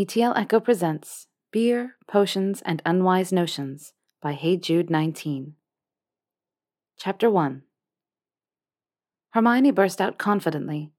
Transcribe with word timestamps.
ETL 0.00 0.32
Echo 0.36 0.60
presents 0.60 1.26
Beer, 1.50 1.96
Potions, 2.06 2.62
and 2.64 2.80
Unwise 2.86 3.32
Notions 3.32 3.94
by 4.22 4.32
HeyJude19. 4.32 5.54
Chapter 6.96 7.28
1 7.28 7.62
Hermione 9.30 9.72
burst 9.72 10.00
out 10.00 10.16
confidently, 10.16 10.92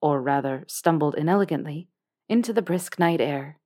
or 0.00 0.22
rather 0.22 0.64
stumbled 0.68 1.16
inelegantly, 1.16 1.90
into 2.30 2.54
the 2.54 2.62
brisk 2.62 2.98
night 2.98 3.20
air. 3.20 3.58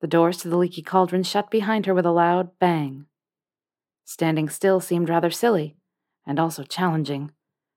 The 0.00 0.06
doors 0.06 0.38
to 0.38 0.48
the 0.48 0.56
leaky 0.56 0.80
cauldron 0.80 1.22
shut 1.22 1.50
behind 1.50 1.84
her 1.84 1.92
with 1.92 2.06
a 2.06 2.10
loud 2.10 2.58
bang. 2.58 3.04
Standing 4.06 4.48
still 4.48 4.80
seemed 4.80 5.10
rather 5.10 5.30
silly, 5.30 5.76
and 6.26 6.40
also 6.40 6.62
challenging, 6.62 7.32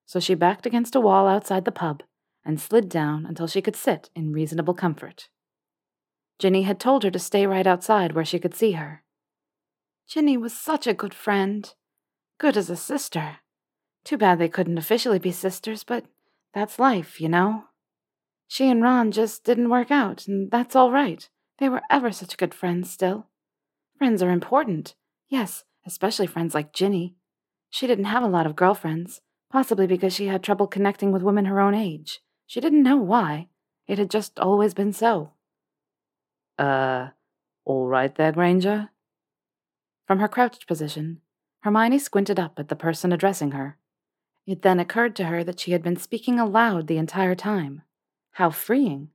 so 0.06 0.18
she 0.18 0.34
backed 0.34 0.64
against 0.64 0.96
a 0.96 1.00
wall 1.00 1.28
outside 1.28 1.66
the 1.66 1.72
pub 1.72 2.02
and 2.42 2.58
slid 2.58 2.88
down 2.88 3.26
until 3.26 3.46
she 3.46 3.60
could 3.60 3.76
sit 3.76 4.08
in 4.14 4.32
reasonable 4.32 4.72
comfort. 4.72 5.28
Ginny 6.38 6.62
had 6.62 6.80
told 6.80 7.04
her 7.04 7.10
to 7.10 7.18
stay 7.18 7.46
right 7.46 7.66
outside 7.66 8.12
where 8.12 8.24
she 8.24 8.38
could 8.38 8.54
see 8.54 8.72
her. 8.72 9.02
Ginny 10.06 10.36
was 10.36 10.52
such 10.52 10.86
a 10.86 10.94
good 10.94 11.14
friend. 11.14 11.72
Good 12.38 12.56
as 12.56 12.68
a 12.68 12.76
sister. 12.76 13.38
Too 14.04 14.18
bad 14.18 14.38
they 14.38 14.48
couldn't 14.48 14.78
officially 14.78 15.18
be 15.18 15.32
sisters, 15.32 15.84
but 15.84 16.04
that's 16.52 16.78
life, 16.78 17.20
you 17.20 17.28
know. 17.28 17.64
She 18.48 18.68
and 18.68 18.82
Ron 18.82 19.12
just 19.12 19.44
didn't 19.44 19.70
work 19.70 19.90
out, 19.90 20.26
and 20.26 20.50
that's 20.50 20.76
all 20.76 20.90
right. 20.90 21.28
They 21.58 21.68
were 21.68 21.82
ever 21.88 22.10
such 22.12 22.36
good 22.36 22.52
friends 22.52 22.90
still. 22.90 23.28
Friends 23.96 24.22
are 24.22 24.30
important, 24.30 24.94
yes, 25.28 25.64
especially 25.86 26.26
friends 26.26 26.54
like 26.54 26.72
Ginny. 26.72 27.14
She 27.70 27.86
didn't 27.86 28.06
have 28.06 28.22
a 28.22 28.28
lot 28.28 28.46
of 28.46 28.56
girlfriends, 28.56 29.20
possibly 29.50 29.86
because 29.86 30.12
she 30.12 30.26
had 30.26 30.42
trouble 30.42 30.66
connecting 30.66 31.12
with 31.12 31.22
women 31.22 31.44
her 31.44 31.60
own 31.60 31.74
age. 31.74 32.20
She 32.46 32.60
didn't 32.60 32.82
know 32.82 32.96
why. 32.96 33.48
It 33.86 33.98
had 33.98 34.10
just 34.10 34.38
always 34.38 34.74
been 34.74 34.92
so. 34.92 35.32
Uh, 36.58 37.08
all 37.64 37.86
right 37.86 38.14
there, 38.14 38.32
Granger? 38.32 38.90
From 40.06 40.18
her 40.18 40.28
crouched 40.28 40.66
position, 40.66 41.20
Hermione 41.60 41.98
squinted 41.98 42.38
up 42.38 42.58
at 42.58 42.68
the 42.68 42.76
person 42.76 43.12
addressing 43.12 43.52
her. 43.52 43.78
It 44.46 44.62
then 44.62 44.80
occurred 44.80 45.14
to 45.16 45.24
her 45.24 45.44
that 45.44 45.60
she 45.60 45.72
had 45.72 45.82
been 45.82 45.96
speaking 45.96 46.38
aloud 46.38 46.86
the 46.86 46.98
entire 46.98 47.34
time. 47.34 47.82
How 48.32 48.50
freeing! 48.50 49.10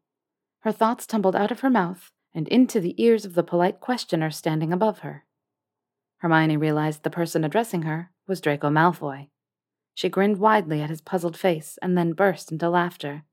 Her 0.61 0.71
thoughts 0.71 1.05
tumbled 1.05 1.35
out 1.35 1.51
of 1.51 1.59
her 1.59 1.69
mouth 1.69 2.11
and 2.33 2.47
into 2.47 2.79
the 2.79 3.01
ears 3.01 3.25
of 3.25 3.33
the 3.33 3.43
polite 3.43 3.79
questioner 3.79 4.31
standing 4.31 4.71
above 4.71 4.99
her. 4.99 5.25
Hermione 6.19 6.57
realized 6.57 7.03
the 7.03 7.09
person 7.09 7.43
addressing 7.43 7.83
her 7.83 8.11
was 8.27 8.41
Draco 8.41 8.69
Malfoy. 8.69 9.29
She 9.93 10.09
grinned 10.09 10.37
widely 10.37 10.81
at 10.81 10.89
his 10.89 11.01
puzzled 11.01 11.37
face 11.37 11.77
and 11.81 11.97
then 11.97 12.13
burst 12.13 12.51
into 12.51 12.69
laughter. 12.69 13.23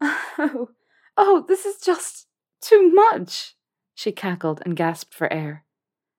Oh, 0.38 0.70
oh, 1.18 1.44
this 1.46 1.66
is 1.66 1.78
just 1.78 2.26
too 2.62 2.90
much! 2.92 3.56
She 3.94 4.12
cackled 4.12 4.62
and 4.64 4.76
gasped 4.76 5.12
for 5.12 5.30
air. 5.32 5.64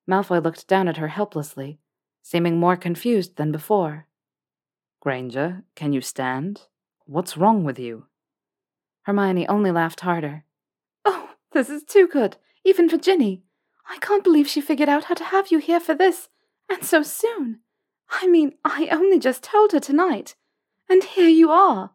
Malfoy 0.08 0.44
looked 0.44 0.67
down 0.67 0.88
at 0.88 0.97
her 0.97 1.08
helplessly, 1.08 1.80
seeming 2.22 2.59
more 2.59 2.75
confused 2.75 3.38
than 3.38 3.52
before. 3.52 4.08
Granger, 4.99 5.64
can 5.75 5.94
you 5.94 6.02
stand? 6.02 6.61
What's 7.05 7.38
wrong 7.38 7.64
with 7.64 7.80
you? 7.80 8.05
Hermione 9.03 9.47
only 9.47 9.71
laughed 9.71 10.02
harder. 10.02 10.45
Oh, 11.03 11.31
this 11.52 11.69
is 11.69 11.83
too 11.83 12.08
good, 12.08 12.38
even 12.64 12.88
for 12.88 12.97
Ginny. 12.97 13.44
I 13.89 13.97
can't 13.99 14.23
believe 14.23 14.47
she 14.47 14.61
figured 14.61 14.89
out 14.89 15.05
how 15.05 15.16
to 15.16 15.25
have 15.25 15.52
you 15.52 15.58
here 15.58 15.80
for 15.80 15.94
this, 15.94 16.30
and 16.69 16.83
so 16.83 17.03
soon. 17.03 17.59
I 18.09 18.27
mean, 18.27 18.53
I 18.64 18.88
only 18.91 19.19
just 19.19 19.44
told 19.44 19.71
her 19.71 19.80
tonight. 19.80 20.36
And 20.89 21.03
here 21.03 21.30
you 21.30 21.52
are. 21.52 21.91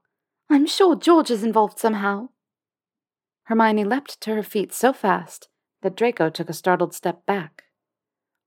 I'm 0.50 0.66
sure 0.66 0.96
George 0.96 1.30
is 1.30 1.44
involved 1.44 1.78
somehow. 1.78 2.28
Hermione 3.48 3.84
leapt 3.84 4.20
to 4.20 4.34
her 4.34 4.42
feet 4.42 4.74
so 4.74 4.92
fast 4.92 5.48
that 5.80 5.96
Draco 5.96 6.28
took 6.28 6.50
a 6.50 6.52
startled 6.52 6.94
step 6.94 7.24
back. 7.24 7.64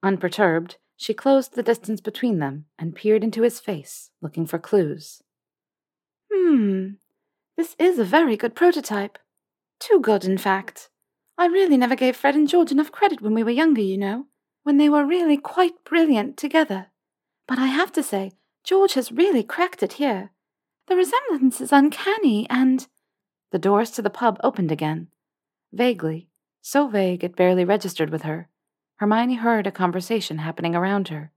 Unperturbed, 0.04 0.78
she 0.96 1.16
closed 1.16 1.56
the 1.56 1.64
distance 1.64 2.02
between 2.02 2.38
them 2.38 2.66
and 2.78 2.94
peered 2.94 3.24
into 3.24 3.42
his 3.42 3.60
face, 3.60 4.12
looking 4.22 4.46
for 4.46 4.60
clues. 4.60 5.24
Hmm, 6.32 6.90
this 7.58 7.76
is 7.80 7.98
a 7.98 8.04
very 8.04 8.38
good 8.38 8.54
prototype. 8.54 9.18
Too 9.80 10.00
good, 10.00 10.24
in 10.24 10.38
fact. 10.38 10.90
I 11.36 11.48
really 11.48 11.78
never 11.78 11.96
gave 11.96 12.16
Fred 12.16 12.36
and 12.36 12.48
George 12.48 12.72
enough 12.72 12.92
credit 12.92 13.22
when 13.22 13.34
we 13.34 13.42
were 13.42 13.50
younger, 13.50 13.82
you 13.82 13.98
know, 13.98 14.28
when 14.62 14.78
they 14.78 14.88
were 14.88 15.04
really 15.04 15.38
quite 15.38 15.84
brilliant 15.84 16.38
together. 16.38 16.92
But 17.48 17.58
I 17.58 17.66
have 17.66 17.92
to 17.94 18.04
say, 18.04 18.34
George 18.64 18.94
has 18.94 19.12
really 19.12 19.42
cracked 19.42 19.82
it 19.82 19.94
here. 19.94 20.30
The 20.88 20.96
resemblance 20.96 21.60
is 21.60 21.72
uncanny, 21.72 22.48
and 22.52 22.88
the 23.52 23.60
doors 23.60 23.92
to 23.92 24.02
the 24.02 24.10
pub 24.10 24.40
opened 24.44 24.72
again. 24.72 25.08
Vaguely, 25.72 26.28
so 26.62 26.88
vague 26.88 27.24
it 27.24 27.36
barely 27.36 27.66
registered 27.66 28.10
with 28.10 28.24
her, 28.24 28.50
Hermione 28.98 29.36
heard 29.36 29.68
a 29.68 29.72
conversation 29.72 30.40
happening 30.40 30.76
around 30.76 31.08
her. 31.08 31.32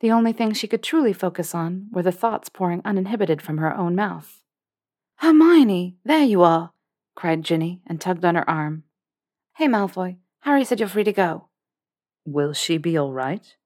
The 0.00 0.10
only 0.10 0.32
thing 0.32 0.52
she 0.52 0.68
could 0.68 0.82
truly 0.82 1.12
focus 1.12 1.54
on 1.54 1.88
were 1.90 2.02
the 2.02 2.12
thoughts 2.12 2.48
pouring 2.48 2.82
uninhibited 2.84 3.40
from 3.40 3.58
her 3.58 3.74
own 3.76 3.94
mouth. 3.94 4.42
Hermione, 5.16 5.96
there 6.04 6.22
you 6.22 6.42
are, 6.42 6.72
cried 7.14 7.42
Ginny 7.42 7.80
and 7.86 8.00
tugged 8.00 8.24
on 8.24 8.34
her 8.34 8.48
arm. 8.48 8.84
Hey, 9.56 9.68
Malfoy, 9.68 10.16
Harry 10.40 10.64
said 10.64 10.80
you're 10.80 10.88
free 10.88 11.04
to 11.04 11.12
go. 11.12 11.48
Will 12.26 12.52
she 12.52 12.76
be 12.76 12.96
all 12.96 13.12
right? 13.12 13.56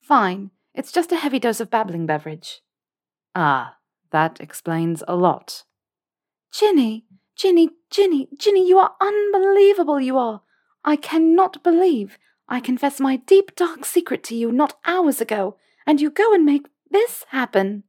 Fine. 0.00 0.50
It's 0.74 0.92
just 0.92 1.10
a 1.10 1.16
heavy 1.16 1.38
dose 1.38 1.60
of 1.60 1.70
babbling 1.70 2.06
beverage. 2.06 2.60
Ah, 3.34 3.76
that 4.10 4.40
explains 4.40 5.02
a 5.08 5.16
lot. 5.16 5.64
Ginny, 6.52 7.04
Ginny, 7.36 7.70
Ginny, 7.90 8.28
Ginny, 8.38 8.66
you 8.66 8.78
are 8.78 8.94
unbelievable, 9.00 10.00
you 10.00 10.16
are. 10.16 10.42
I 10.84 10.96
cannot 10.96 11.62
believe. 11.62 12.18
I 12.48 12.60
confessed 12.60 13.00
my 13.00 13.16
deep, 13.16 13.54
dark 13.56 13.84
secret 13.84 14.24
to 14.24 14.34
you 14.34 14.50
not 14.50 14.78
hours 14.86 15.20
ago, 15.20 15.56
and 15.86 16.00
you 16.00 16.10
go 16.10 16.32
and 16.32 16.46
make 16.46 16.66
this 16.90 17.24
happen. 17.28 17.84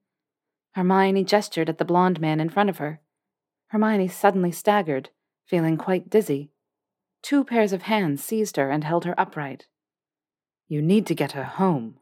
Hermione 0.74 1.24
gestured 1.24 1.70
at 1.70 1.78
the 1.78 1.86
blond 1.86 2.20
man 2.20 2.40
in 2.40 2.50
front 2.50 2.70
of 2.70 2.78
her. 2.80 3.02
Hermione 3.68 4.08
suddenly 4.08 4.52
staggered, 4.52 5.12
feeling 5.46 5.78
quite 5.78 6.10
dizzy. 6.10 6.52
Two 7.22 7.44
pairs 7.44 7.72
of 7.74 7.84
hands 7.84 8.24
seized 8.24 8.58
her 8.58 8.70
and 8.70 8.84
held 8.84 9.06
her 9.06 9.20
upright. 9.20 9.68
You 10.68 10.82
need 10.82 11.06
to 11.08 11.16
get 11.16 11.32
her 11.32 11.44
home. 11.44 12.00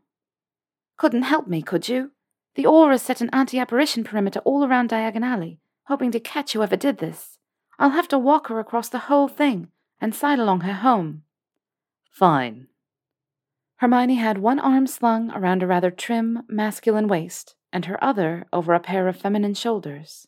Couldn't 0.98 1.24
help 1.24 1.48
me, 1.48 1.62
could 1.62 1.88
you? 1.88 2.12
The 2.56 2.66
Aurors 2.66 3.02
set 3.02 3.22
an 3.22 3.30
anti 3.32 3.60
apparition 3.60 4.04
perimeter 4.04 4.40
all 4.40 4.66
around 4.66 4.90
Diagon 4.90 5.24
Alley 5.24 5.60
hoping 5.88 6.12
to 6.12 6.20
catch 6.20 6.54
whoever 6.54 6.76
did 6.76 6.98
this. 6.98 7.38
I'll 7.78 7.92
have 7.92 8.08
to 8.10 8.20
walk 8.20 8.48
her 8.48 8.60
across 8.60 8.90
the 8.90 9.08
whole 9.10 9.28
thing 9.28 9.70
and 10.00 10.14
side 10.14 10.40
along 10.40 10.62
her 10.62 10.74
home. 10.74 11.24
Fine. 12.12 12.68
Hermione 13.78 14.16
had 14.16 14.38
one 14.38 14.60
arm 14.60 14.88
slung 14.88 15.32
around 15.32 15.62
a 15.62 15.68
rather 15.68 15.92
trim, 15.92 16.44
masculine 16.48 17.08
waist, 17.08 17.56
and 17.74 17.86
her 17.86 18.02
other 18.02 18.46
over 18.54 18.74
a 18.74 18.80
pair 18.80 19.08
of 19.08 19.18
feminine 19.18 19.54
shoulders. 19.54 20.28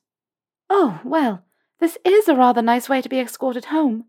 Oh, 0.70 1.00
well, 1.06 1.46
this 1.80 1.98
is 2.04 2.28
a 2.28 2.36
rather 2.36 2.62
nice 2.62 2.90
way 2.90 3.02
to 3.02 3.10
be 3.10 3.20
escorted 3.20 3.66
home. 3.66 4.06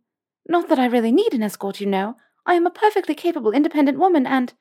Not 0.48 0.68
that 0.68 0.78
I 0.78 0.86
really 0.86 1.12
need 1.12 1.34
an 1.34 1.42
escort, 1.42 1.80
you 1.80 1.86
know. 1.86 2.16
I 2.46 2.54
am 2.54 2.66
a 2.66 2.70
perfectly 2.70 3.14
capable, 3.14 3.52
independent 3.52 3.98
woman, 3.98 4.26
and. 4.26 4.54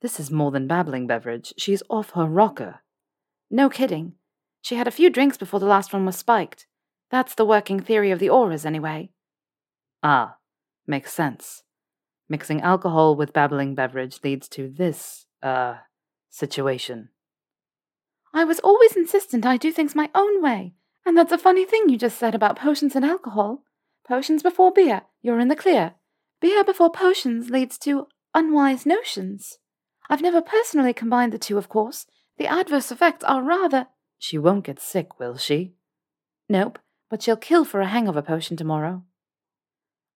This 0.00 0.20
is 0.20 0.30
more 0.30 0.50
than 0.50 0.68
babbling 0.68 1.06
beverage. 1.06 1.54
She's 1.56 1.82
off 1.88 2.10
her 2.10 2.26
rocker. 2.26 2.80
No 3.50 3.68
kidding. 3.68 4.12
She 4.64 4.76
had 4.76 4.88
a 4.88 4.90
few 4.98 5.10
drinks 5.10 5.36
before 5.36 5.60
the 5.60 5.66
last 5.66 5.92
one 5.92 6.06
was 6.06 6.16
spiked. 6.16 6.66
That's 7.10 7.34
the 7.34 7.44
working 7.44 7.80
theory 7.80 8.10
of 8.10 8.18
the 8.18 8.30
Aurors, 8.30 8.64
anyway. 8.64 9.10
Ah, 10.02 10.38
makes 10.86 11.12
sense. 11.12 11.64
Mixing 12.30 12.62
alcohol 12.62 13.14
with 13.14 13.34
babbling 13.34 13.74
beverage 13.74 14.20
leads 14.24 14.48
to 14.48 14.70
this, 14.70 15.26
uh, 15.42 15.74
situation. 16.30 17.10
I 18.32 18.44
was 18.44 18.58
always 18.60 18.96
insistent 18.96 19.44
I 19.44 19.58
do 19.58 19.70
things 19.70 19.94
my 19.94 20.08
own 20.14 20.42
way, 20.42 20.72
and 21.04 21.14
that's 21.14 21.30
a 21.30 21.36
funny 21.36 21.66
thing 21.66 21.90
you 21.90 21.98
just 21.98 22.16
said 22.16 22.34
about 22.34 22.58
potions 22.58 22.96
and 22.96 23.04
alcohol. 23.04 23.64
Potions 24.08 24.42
before 24.42 24.72
beer, 24.72 25.02
you're 25.20 25.40
in 25.40 25.48
the 25.48 25.56
clear. 25.56 25.92
Beer 26.40 26.64
before 26.64 26.90
potions 26.90 27.50
leads 27.50 27.76
to 27.80 28.06
unwise 28.32 28.86
notions. 28.86 29.58
I've 30.08 30.22
never 30.22 30.40
personally 30.40 30.94
combined 30.94 31.34
the 31.34 31.38
two, 31.38 31.58
of 31.58 31.68
course. 31.68 32.06
The 32.38 32.46
adverse 32.46 32.90
effects 32.90 33.24
are 33.24 33.42
rather. 33.42 33.88
She 34.18 34.38
won't 34.38 34.64
get 34.64 34.80
sick, 34.80 35.18
will 35.18 35.36
she? 35.36 35.74
Nope, 36.48 36.78
but 37.10 37.22
she'll 37.22 37.36
kill 37.36 37.64
for 37.64 37.80
a 37.80 37.86
hangover 37.86 38.22
potion 38.22 38.56
tomorrow. 38.56 39.02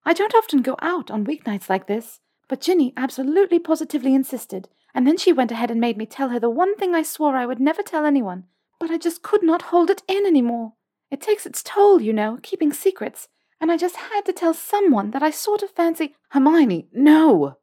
I 0.05 0.13
don't 0.13 0.35
often 0.35 0.61
go 0.61 0.75
out 0.81 1.11
on 1.11 1.25
weeknights 1.25 1.69
like 1.69 1.87
this, 1.87 2.19
but 2.47 2.61
Ginny 2.61 2.93
absolutely 2.97 3.59
positively 3.59 4.15
insisted, 4.15 4.67
and 4.93 5.05
then 5.05 5.17
she 5.17 5.33
went 5.33 5.51
ahead 5.51 5.69
and 5.69 5.79
made 5.79 5.97
me 5.97 6.05
tell 6.05 6.29
her 6.29 6.39
the 6.39 6.49
one 6.49 6.75
thing 6.75 6.95
I 6.95 7.03
swore 7.03 7.35
I 7.35 7.45
would 7.45 7.59
never 7.59 7.83
tell 7.83 8.05
anyone, 8.05 8.45
but 8.79 8.89
I 8.89 8.97
just 8.97 9.21
could 9.21 9.43
not 9.43 9.63
hold 9.63 9.89
it 9.89 10.03
in 10.07 10.25
any 10.25 10.41
more. 10.41 10.73
It 11.11 11.21
takes 11.21 11.45
its 11.45 11.61
toll, 11.63 12.01
you 12.01 12.13
know, 12.13 12.39
keeping 12.41 12.73
secrets, 12.73 13.27
and 13.61 13.71
I 13.71 13.77
just 13.77 13.97
had 13.97 14.21
to 14.25 14.33
tell 14.33 14.53
someone 14.53 15.11
that 15.11 15.23
I 15.23 15.31
sort 15.31 15.63
of 15.63 15.71
fancy 15.71 16.15
Hermione, 16.31 16.87
no! 16.93 17.57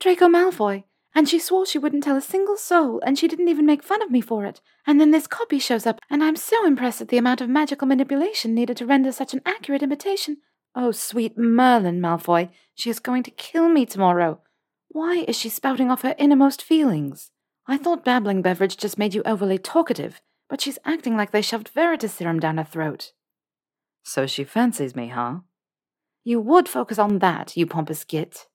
Draco 0.00 0.28
Malfoy, 0.28 0.84
and 1.14 1.28
she 1.28 1.38
swore 1.38 1.64
she 1.64 1.78
wouldn't 1.78 2.02
tell 2.02 2.16
a 2.16 2.20
single 2.20 2.56
soul, 2.56 3.00
and 3.06 3.18
she 3.18 3.28
didn't 3.28 3.48
even 3.48 3.66
make 3.66 3.82
fun 3.82 4.02
of 4.02 4.10
me 4.10 4.20
for 4.20 4.44
it. 4.44 4.60
And 4.86 5.00
then 5.00 5.12
this 5.12 5.26
copy 5.26 5.58
shows 5.58 5.86
up, 5.86 6.00
and 6.10 6.22
I'm 6.24 6.36
so 6.36 6.66
impressed 6.66 7.00
at 7.00 7.08
the 7.08 7.18
amount 7.18 7.40
of 7.40 7.48
magical 7.48 7.86
manipulation 7.86 8.54
needed 8.54 8.76
to 8.78 8.86
render 8.86 9.12
such 9.12 9.32
an 9.32 9.40
accurate 9.46 9.82
imitation. 9.82 10.38
Oh, 10.74 10.90
sweet 10.90 11.38
Merlin, 11.38 12.00
Malfoy, 12.00 12.50
she 12.74 12.90
is 12.90 12.98
going 12.98 13.22
to 13.22 13.30
kill 13.30 13.68
me 13.68 13.86
tomorrow. 13.86 14.40
Why 14.88 15.24
is 15.28 15.38
she 15.38 15.48
spouting 15.48 15.90
off 15.90 16.02
her 16.02 16.16
innermost 16.18 16.62
feelings? 16.62 17.30
I 17.66 17.76
thought 17.78 18.04
babbling 18.04 18.42
beverage 18.42 18.76
just 18.76 18.98
made 18.98 19.14
you 19.14 19.22
overly 19.24 19.58
talkative, 19.58 20.20
but 20.48 20.60
she's 20.60 20.78
acting 20.84 21.16
like 21.16 21.30
they 21.30 21.42
shoved 21.42 21.72
Veritaserum 21.74 22.40
down 22.40 22.58
her 22.58 22.64
throat. 22.64 23.12
So 24.02 24.26
she 24.26 24.44
fancies 24.44 24.94
me, 24.94 25.08
huh? 25.08 25.38
You 26.24 26.40
would 26.40 26.68
focus 26.68 26.98
on 26.98 27.20
that, 27.20 27.56
you 27.56 27.66
pompous 27.66 28.04
git. 28.04 28.46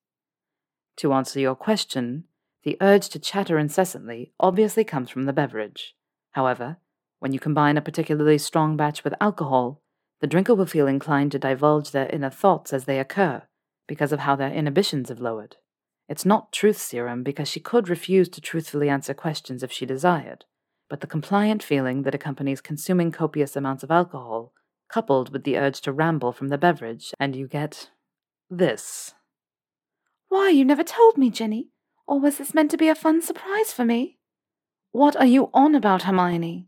To 0.98 1.14
answer 1.14 1.40
your 1.40 1.56
question, 1.56 2.26
the 2.64 2.78
urge 2.82 3.10
to 3.10 3.20
chatter 3.20 3.58
incessantly 3.58 4.34
obviously 4.40 4.84
comes 4.84 5.10
from 5.10 5.24
the 5.24 5.34
beverage. 5.34 5.96
However, 6.32 6.78
when 7.20 7.34
you 7.34 7.40
combine 7.40 7.78
a 7.78 7.82
particularly 7.82 8.38
strong 8.38 8.78
batch 8.78 9.04
with 9.04 9.14
alcohol, 9.22 9.82
the 10.22 10.28
drinker 10.28 10.56
will 10.56 10.66
feel 10.66 10.88
inclined 10.88 11.32
to 11.32 11.40
divulge 11.40 11.92
their 11.92 12.10
inner 12.10 12.30
thoughts 12.30 12.74
as 12.74 12.86
they 12.86 13.00
occur, 13.00 13.44
because 13.88 14.12
of 14.12 14.20
how 14.20 14.36
their 14.36 14.52
inhibitions 14.52 15.10
have 15.10 15.20
lowered. 15.20 15.56
It's 16.08 16.26
not 16.26 16.52
truth 16.52 16.78
serum 16.78 17.24
because 17.24 17.48
she 17.48 17.60
could 17.60 17.88
refuse 17.88 18.30
to 18.30 18.42
truthfully 18.42 18.90
answer 18.90 19.14
questions 19.14 19.64
if 19.64 19.72
she 19.72 19.86
desired, 19.86 20.46
but 20.90 21.02
the 21.02 21.08
compliant 21.08 21.62
feeling 21.62 22.04
that 22.04 22.16
accompanies 22.16 22.62
consuming 22.62 23.12
copious 23.12 23.56
amounts 23.56 23.84
of 23.84 23.92
alcohol, 23.92 24.54
coupled 24.90 25.32
with 25.32 25.44
the 25.44 25.58
urge 25.58 25.82
to 25.82 25.94
ramble 25.94 26.34
from 26.34 26.48
the 26.48 26.58
beverage, 26.58 27.14
and 27.20 27.36
you 27.36 27.48
get 27.48 27.92
this. 28.50 29.14
Why, 30.30 30.50
you 30.50 30.66
never 30.66 30.84
told 30.84 31.18
me, 31.18 31.30
Ginny. 31.30 31.70
Or 32.10 32.20
was 32.20 32.40
this 32.40 32.56
meant 32.56 32.72
to 32.72 32.78
be 32.78 32.90
a 32.90 32.96
fun 32.96 33.22
surprise 33.22 33.72
for 33.72 33.86
me? 33.86 34.18
What 34.92 35.16
are 35.16 35.28
you 35.28 35.52
on 35.54 35.76
about, 35.76 36.02
Hermione? 36.02 36.68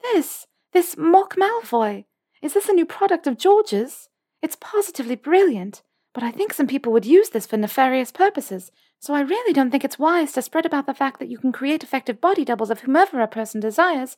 This, 0.00 0.46
this 0.72 0.96
mock 0.96 1.36
Malfoy. 1.36 2.06
Is 2.40 2.54
this 2.54 2.66
a 2.66 2.72
new 2.72 2.86
product 2.86 3.26
of 3.26 3.36
George's? 3.36 4.08
It's 4.40 4.56
positively 4.58 5.16
brilliant, 5.16 5.82
but 6.14 6.22
I 6.22 6.30
think 6.30 6.54
some 6.54 6.66
people 6.66 6.94
would 6.94 7.04
use 7.04 7.28
this 7.28 7.44
for 7.44 7.58
nefarious 7.58 8.10
purposes, 8.10 8.72
so 8.98 9.12
I 9.12 9.20
really 9.20 9.52
don't 9.52 9.70
think 9.70 9.84
it's 9.84 9.98
wise 9.98 10.32
to 10.32 10.40
spread 10.40 10.64
about 10.64 10.86
the 10.86 10.94
fact 10.94 11.18
that 11.18 11.28
you 11.28 11.36
can 11.36 11.52
create 11.52 11.82
effective 11.82 12.18
body 12.18 12.46
doubles 12.46 12.70
of 12.70 12.80
whomever 12.80 13.20
a 13.20 13.28
person 13.28 13.60
desires. 13.60 14.16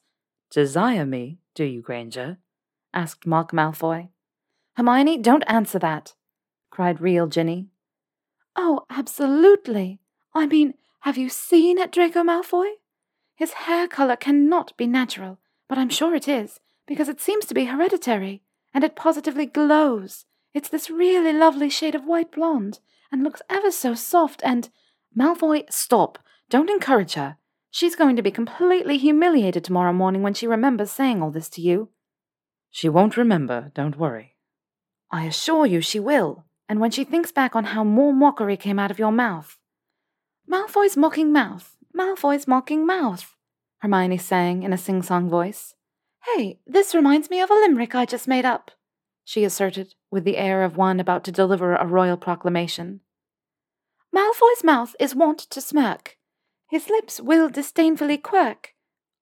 Desire 0.49 1.05
me, 1.05 1.41
do 1.56 1.64
you, 1.64 1.82
Granger? 1.82 2.38
asked 2.94 3.26
Mock 3.26 3.50
Malfoy. 3.50 4.11
Hermione, 4.76 5.19
don't 5.19 5.43
answer 5.49 5.81
that, 5.81 6.14
cried 6.70 7.00
real 7.00 7.26
Ginny. 7.26 7.67
Oh, 8.55 8.85
absolutely. 8.88 9.99
I 10.34 10.46
mean, 10.46 10.75
have 11.00 11.19
you 11.19 11.29
seen 11.29 11.79
at 11.79 11.93
Draco 11.93 12.23
Malfoy? 12.23 12.73
His 13.34 13.52
hair 13.52 13.88
color 13.88 14.17
cannot 14.17 14.76
be 14.76 14.87
natural, 14.87 15.38
but 15.69 15.79
I'm 15.79 15.90
sure 15.90 16.14
it 16.14 16.29
is, 16.29 16.61
because 16.87 17.08
it 17.08 17.20
seems 17.20 17.44
to 17.46 17.55
be 17.55 17.67
hereditary, 17.67 18.43
and 18.73 18.84
it 18.84 18.96
positively 18.96 19.46
glows. 19.46 20.25
It's 20.55 20.69
this 20.69 20.90
really 20.90 21.32
lovely 21.32 21.69
shade 21.69 21.94
of 21.94 22.05
white 22.05 22.31
blonde, 22.31 22.81
and 23.11 23.23
looks 23.23 23.43
ever 23.50 23.70
so 23.70 23.94
soft 23.94 24.40
and. 24.44 24.70
Malfoy, 25.17 25.64
stop. 25.70 26.19
Don't 26.49 26.70
encourage 26.70 27.14
her. 27.14 27.37
She's 27.70 27.96
going 27.96 28.17
to 28.17 28.23
be 28.23 28.31
completely 28.31 28.99
humiliated 28.99 29.64
tomorrow 29.64 29.93
morning 29.93 30.23
when 30.23 30.35
she 30.35 30.46
remembers 30.46 30.90
saying 30.90 31.23
all 31.23 31.31
this 31.31 31.49
to 31.50 31.61
you. 31.61 31.88
She 32.70 32.88
won't 32.88 33.17
remember, 33.17 33.70
don't 33.75 33.99
worry. 33.99 34.37
I 35.11 35.25
assure 35.25 35.67
you 35.67 35.81
she 35.81 36.00
will, 36.00 36.44
and 36.69 36.81
when 36.81 36.90
she 36.90 37.05
thinks 37.05 37.32
back 37.32 37.55
on 37.55 37.64
how 37.64 37.85
more 37.85 38.14
mockery 38.14 38.56
came 38.56 38.78
out 38.78 38.90
of 38.90 38.99
your 38.99 39.12
mouth. 39.12 39.58
Malfoy's 40.48 40.96
mocking 40.96 41.32
mouth, 41.32 41.76
Malfoy's 41.94 42.46
mocking 42.46 42.84
mouth, 42.84 43.36
Hermione 43.78 44.18
sang 44.18 44.62
in 44.62 44.72
a 44.72 44.78
sing 44.78 45.02
song 45.02 45.28
voice. 45.28 45.74
Hey, 46.24 46.58
this 46.66 46.94
reminds 46.94 47.30
me 47.30 47.40
of 47.40 47.50
a 47.50 47.54
limerick 47.54 47.94
I 47.94 48.06
just 48.06 48.28
made 48.28 48.44
up, 48.44 48.70
she 49.24 49.44
asserted, 49.44 49.94
with 50.10 50.24
the 50.24 50.36
air 50.36 50.62
of 50.62 50.76
one 50.76 51.00
about 51.00 51.24
to 51.24 51.32
deliver 51.32 51.74
a 51.74 51.86
royal 51.86 52.16
proclamation. 52.16 53.00
Malfoy's 54.12 54.64
mouth 54.64 54.94
is 55.00 55.14
wont 55.14 55.38
to 55.38 55.60
smirk. 55.60 56.18
His 56.68 56.88
lips 56.88 57.20
will 57.20 57.48
disdainfully 57.48 58.18
quirk. 58.18 58.74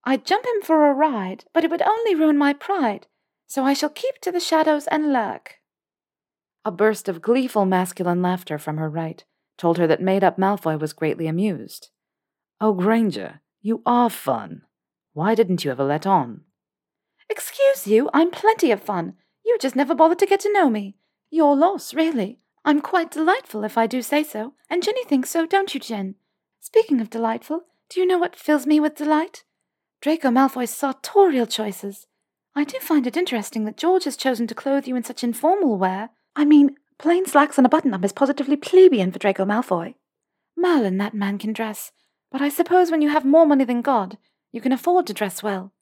I'd 0.05 0.25
jump 0.27 0.47
him 0.47 0.63
for 0.63 0.89
a 0.91 0.95
ride, 0.95 1.45
but 1.53 1.65
it 1.65 1.71
would 1.71 1.83
only 1.83 2.15
ruin 2.15 2.39
my 2.39 2.53
pride, 2.53 3.07
so 3.47 3.65
I 3.65 3.73
shall 3.73 3.91
keep 3.91 4.19
to 4.23 4.33
the 4.33 4.41
shadows 4.41 4.87
and 4.87 5.13
lurk. 5.13 5.57
A 6.65 6.71
burst 6.71 7.09
of 7.09 7.23
gleeful 7.23 7.67
masculine 7.67 8.23
laughter 8.23 8.59
from 8.59 8.79
her 8.79 8.89
right 8.89 9.25
told 9.61 9.77
her 9.77 9.87
that 9.87 10.01
made 10.01 10.25
up 10.25 10.39
Malfoy 10.39 10.81
was 10.81 10.95
greatly 10.95 11.27
amused. 11.27 11.91
Oh, 12.63 12.73
Granger, 12.73 13.43
you 13.61 13.83
are 13.85 14.09
fun. 14.09 14.63
Why 15.13 15.35
didn't 15.35 15.67
you 15.67 15.71
ever 15.71 15.85
let 15.85 16.07
on? 16.07 16.45
Excuse 17.29 17.87
you, 17.87 18.09
I'm 18.15 18.31
plenty 18.31 18.71
of 18.71 18.83
fun. 18.83 19.17
You 19.45 19.59
just 19.61 19.77
never 19.77 19.95
bothered 19.95 20.19
to 20.21 20.27
get 20.27 20.41
to 20.41 20.53
know 20.53 20.71
me. 20.71 20.97
Your 21.31 21.55
loss, 21.55 21.93
really. 21.93 22.39
I'm 22.65 22.81
quite 22.81 23.11
delightful, 23.11 23.63
if 23.63 23.77
I 23.77 23.87
do 23.87 24.01
say 24.01 24.23
so, 24.23 24.55
and 24.71 24.83
Ginny 24.83 25.05
thinks 25.05 25.29
so, 25.29 25.45
don't 25.45 25.75
you, 25.75 25.81
Gin? 25.81 26.15
Speaking 26.61 27.01
of 27.03 27.11
delightful, 27.11 27.65
do 27.91 28.01
you 28.01 28.07
know 28.07 28.19
what 28.19 28.37
fills 28.37 28.67
me 28.67 28.81
with 28.81 28.95
delight? 28.95 29.45
Draco 30.01 30.31
Malfoy's 30.31 30.71
sartorial 30.71 31.47
choices. 31.47 32.07
I 32.55 32.65
do 32.65 32.79
find 32.79 33.07
it 33.07 33.17
interesting 33.17 33.67
that 33.67 33.77
George 33.77 34.05
has 34.05 34.17
chosen 34.17 34.47
to 34.47 34.55
clothe 34.55 34.87
you 34.87 34.97
in 34.97 35.05
such 35.05 35.23
informal 35.23 35.77
wear. 35.77 36.11
I 36.35 36.47
mean, 36.47 36.77
plain 37.01 37.25
slacks 37.25 37.57
and 37.57 37.67
a 37.67 37.71
button 37.71 37.95
up 37.95 38.05
is 38.05 38.13
positively 38.13 38.57
plebeian 38.57 39.11
for 39.11 39.19
Draco 39.19 39.47
Malfoy. 39.47 39.95
Merlin, 40.55 40.99
that 40.99 41.15
man 41.15 41.39
can 41.39 41.55
dress, 41.55 41.93
but 42.31 42.43
I 42.43 42.51
suppose 42.51 42.91
when 42.91 43.01
you 43.01 43.09
have 43.09 43.25
more 43.25 43.47
money 43.47 43.65
than 43.65 43.81
God, 43.81 44.19
you 44.53 44.61
can 44.61 44.71
afford 44.71 45.07
to 45.07 45.15
dress 45.15 45.43
well. 45.43 45.73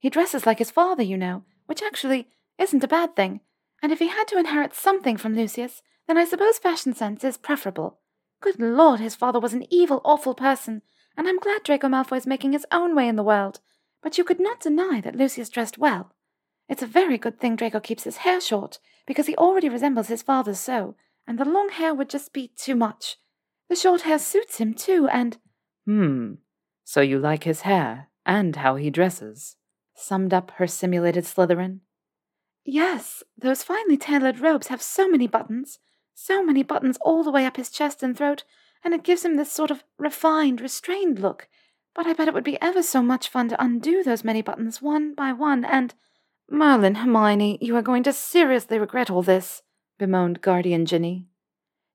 He 0.00 0.10
dresses 0.10 0.46
like 0.46 0.58
his 0.58 0.72
father, 0.72 1.02
you 1.04 1.16
know, 1.16 1.44
which 1.66 1.80
actually 1.80 2.26
isn't 2.58 2.82
a 2.82 2.88
bad 2.88 3.14
thing, 3.14 3.40
and 3.80 3.92
if 3.92 4.00
he 4.00 4.08
had 4.08 4.26
to 4.28 4.38
inherit 4.38 4.74
something 4.74 5.16
from 5.16 5.36
Lucius, 5.36 5.80
then 6.08 6.18
I 6.18 6.24
suppose 6.24 6.58
fashion 6.58 6.92
sense 6.92 7.22
is 7.22 7.36
preferable. 7.36 8.00
Good 8.40 8.58
Lord, 8.58 8.98
his 8.98 9.14
father 9.14 9.38
was 9.38 9.54
an 9.54 9.66
evil, 9.70 10.00
awful 10.04 10.34
person, 10.34 10.82
and 11.16 11.28
I'm 11.28 11.38
glad 11.38 11.62
Draco 11.62 11.86
Malfoy 11.86 12.16
is 12.16 12.26
making 12.26 12.52
his 12.52 12.66
own 12.72 12.96
way 12.96 13.06
in 13.06 13.14
the 13.14 13.22
world. 13.22 13.60
But 14.02 14.18
you 14.18 14.24
could 14.24 14.40
not 14.40 14.60
deny 14.60 15.00
that 15.02 15.16
Lucius 15.16 15.48
dressed 15.48 15.78
well. 15.78 16.12
It's 16.68 16.82
a 16.82 16.86
very 16.86 17.16
good 17.18 17.40
thing 17.40 17.56
Draco 17.56 17.80
keeps 17.80 18.04
his 18.04 18.18
hair 18.18 18.40
short, 18.40 18.78
because 19.06 19.26
he 19.26 19.36
already 19.36 19.68
resembles 19.68 20.08
his 20.08 20.22
father 20.22 20.54
so, 20.54 20.96
and 21.26 21.38
the 21.38 21.44
long 21.44 21.70
hair 21.70 21.94
would 21.94 22.10
just 22.10 22.32
be 22.32 22.52
too 22.56 22.76
much. 22.76 23.16
The 23.68 23.76
short 23.76 24.02
hair 24.02 24.18
suits 24.18 24.58
him, 24.58 24.74
too, 24.74 25.08
and. 25.08 25.38
Hmm. 25.86 26.34
So 26.84 27.00
you 27.00 27.18
like 27.18 27.44
his 27.44 27.62
hair, 27.62 28.08
and 28.26 28.56
how 28.56 28.76
he 28.76 28.90
dresses? 28.90 29.56
summed 29.94 30.32
up 30.32 30.52
her 30.52 30.66
simulated 30.66 31.24
Slytherin. 31.24 31.80
Yes, 32.64 33.22
those 33.36 33.62
finely 33.62 33.96
tailored 33.96 34.40
robes 34.40 34.68
have 34.68 34.82
so 34.82 35.08
many 35.08 35.26
buttons, 35.26 35.78
so 36.14 36.44
many 36.44 36.62
buttons 36.62 36.98
all 37.00 37.24
the 37.24 37.30
way 37.30 37.46
up 37.46 37.56
his 37.56 37.70
chest 37.70 38.02
and 38.02 38.16
throat, 38.16 38.44
and 38.84 38.92
it 38.94 39.02
gives 39.02 39.24
him 39.24 39.36
this 39.36 39.50
sort 39.50 39.70
of 39.70 39.84
refined, 39.98 40.60
restrained 40.60 41.18
look. 41.18 41.48
But 41.94 42.06
I 42.06 42.12
bet 42.12 42.28
it 42.28 42.34
would 42.34 42.44
be 42.44 42.60
ever 42.60 42.82
so 42.82 43.02
much 43.02 43.28
fun 43.28 43.48
to 43.48 43.62
undo 43.62 44.02
those 44.02 44.22
many 44.22 44.42
buttons 44.42 44.82
one 44.82 45.14
by 45.14 45.32
one 45.32 45.64
and. 45.64 45.94
Merlin, 46.50 46.96
Hermione, 46.96 47.58
you 47.60 47.76
are 47.76 47.82
going 47.82 48.02
to 48.04 48.12
seriously 48.12 48.78
regret 48.78 49.10
all 49.10 49.22
this, 49.22 49.62
bemoaned 49.98 50.40
Guardian 50.40 50.86
Ginny. 50.86 51.26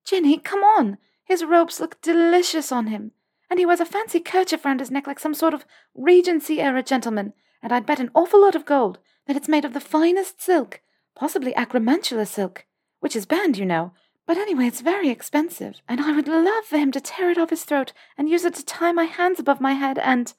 Ginny, 0.06 0.38
come 0.38 0.64
on! 0.64 1.00
His 1.26 1.44
robes 1.44 1.80
look 1.80 2.00
delicious 2.02 2.72
on 2.72 2.88
him, 2.88 3.12
and 3.50 3.60
he 3.60 3.66
wears 3.66 3.80
a 3.80 3.86
fancy 3.86 4.20
kerchief 4.20 4.64
round 4.64 4.80
his 4.80 4.92
neck 4.92 5.08
like 5.08 5.20
some 5.20 5.34
sort 5.34 5.56
of 5.56 5.66
Regency 5.96 6.62
era 6.62 6.84
gentleman, 6.84 7.34
and 7.64 7.74
I'd 7.74 7.86
bet 7.86 8.00
an 8.00 8.12
awful 8.14 8.42
lot 8.42 8.56
of 8.56 8.66
gold 8.66 9.00
that 9.26 9.36
it's 9.36 9.48
made 9.48 9.66
of 9.66 9.74
the 9.74 9.80
finest 9.80 10.42
silk, 10.42 10.82
possibly 11.16 11.54
acromantula 11.54 12.28
silk, 12.28 12.66
which 13.00 13.16
is 13.16 13.26
banned, 13.26 13.58
you 13.58 13.66
know. 13.66 13.94
But 14.28 14.38
anyway, 14.38 14.68
it's 14.68 14.82
very 14.82 15.10
expensive, 15.10 15.82
and 15.88 16.00
I 16.00 16.12
would 16.12 16.28
love 16.28 16.66
for 16.66 16.78
him 16.78 16.92
to 16.92 17.02
tear 17.02 17.32
it 17.32 17.38
off 17.40 17.50
his 17.50 17.64
throat 17.64 17.92
and 18.18 18.30
use 18.30 18.46
it 18.46 18.54
to 18.56 18.66
tie 18.66 18.92
my 18.92 19.06
hands 19.06 19.40
above 19.40 19.60
my 19.60 19.74
head 19.74 19.98
and. 19.98 20.34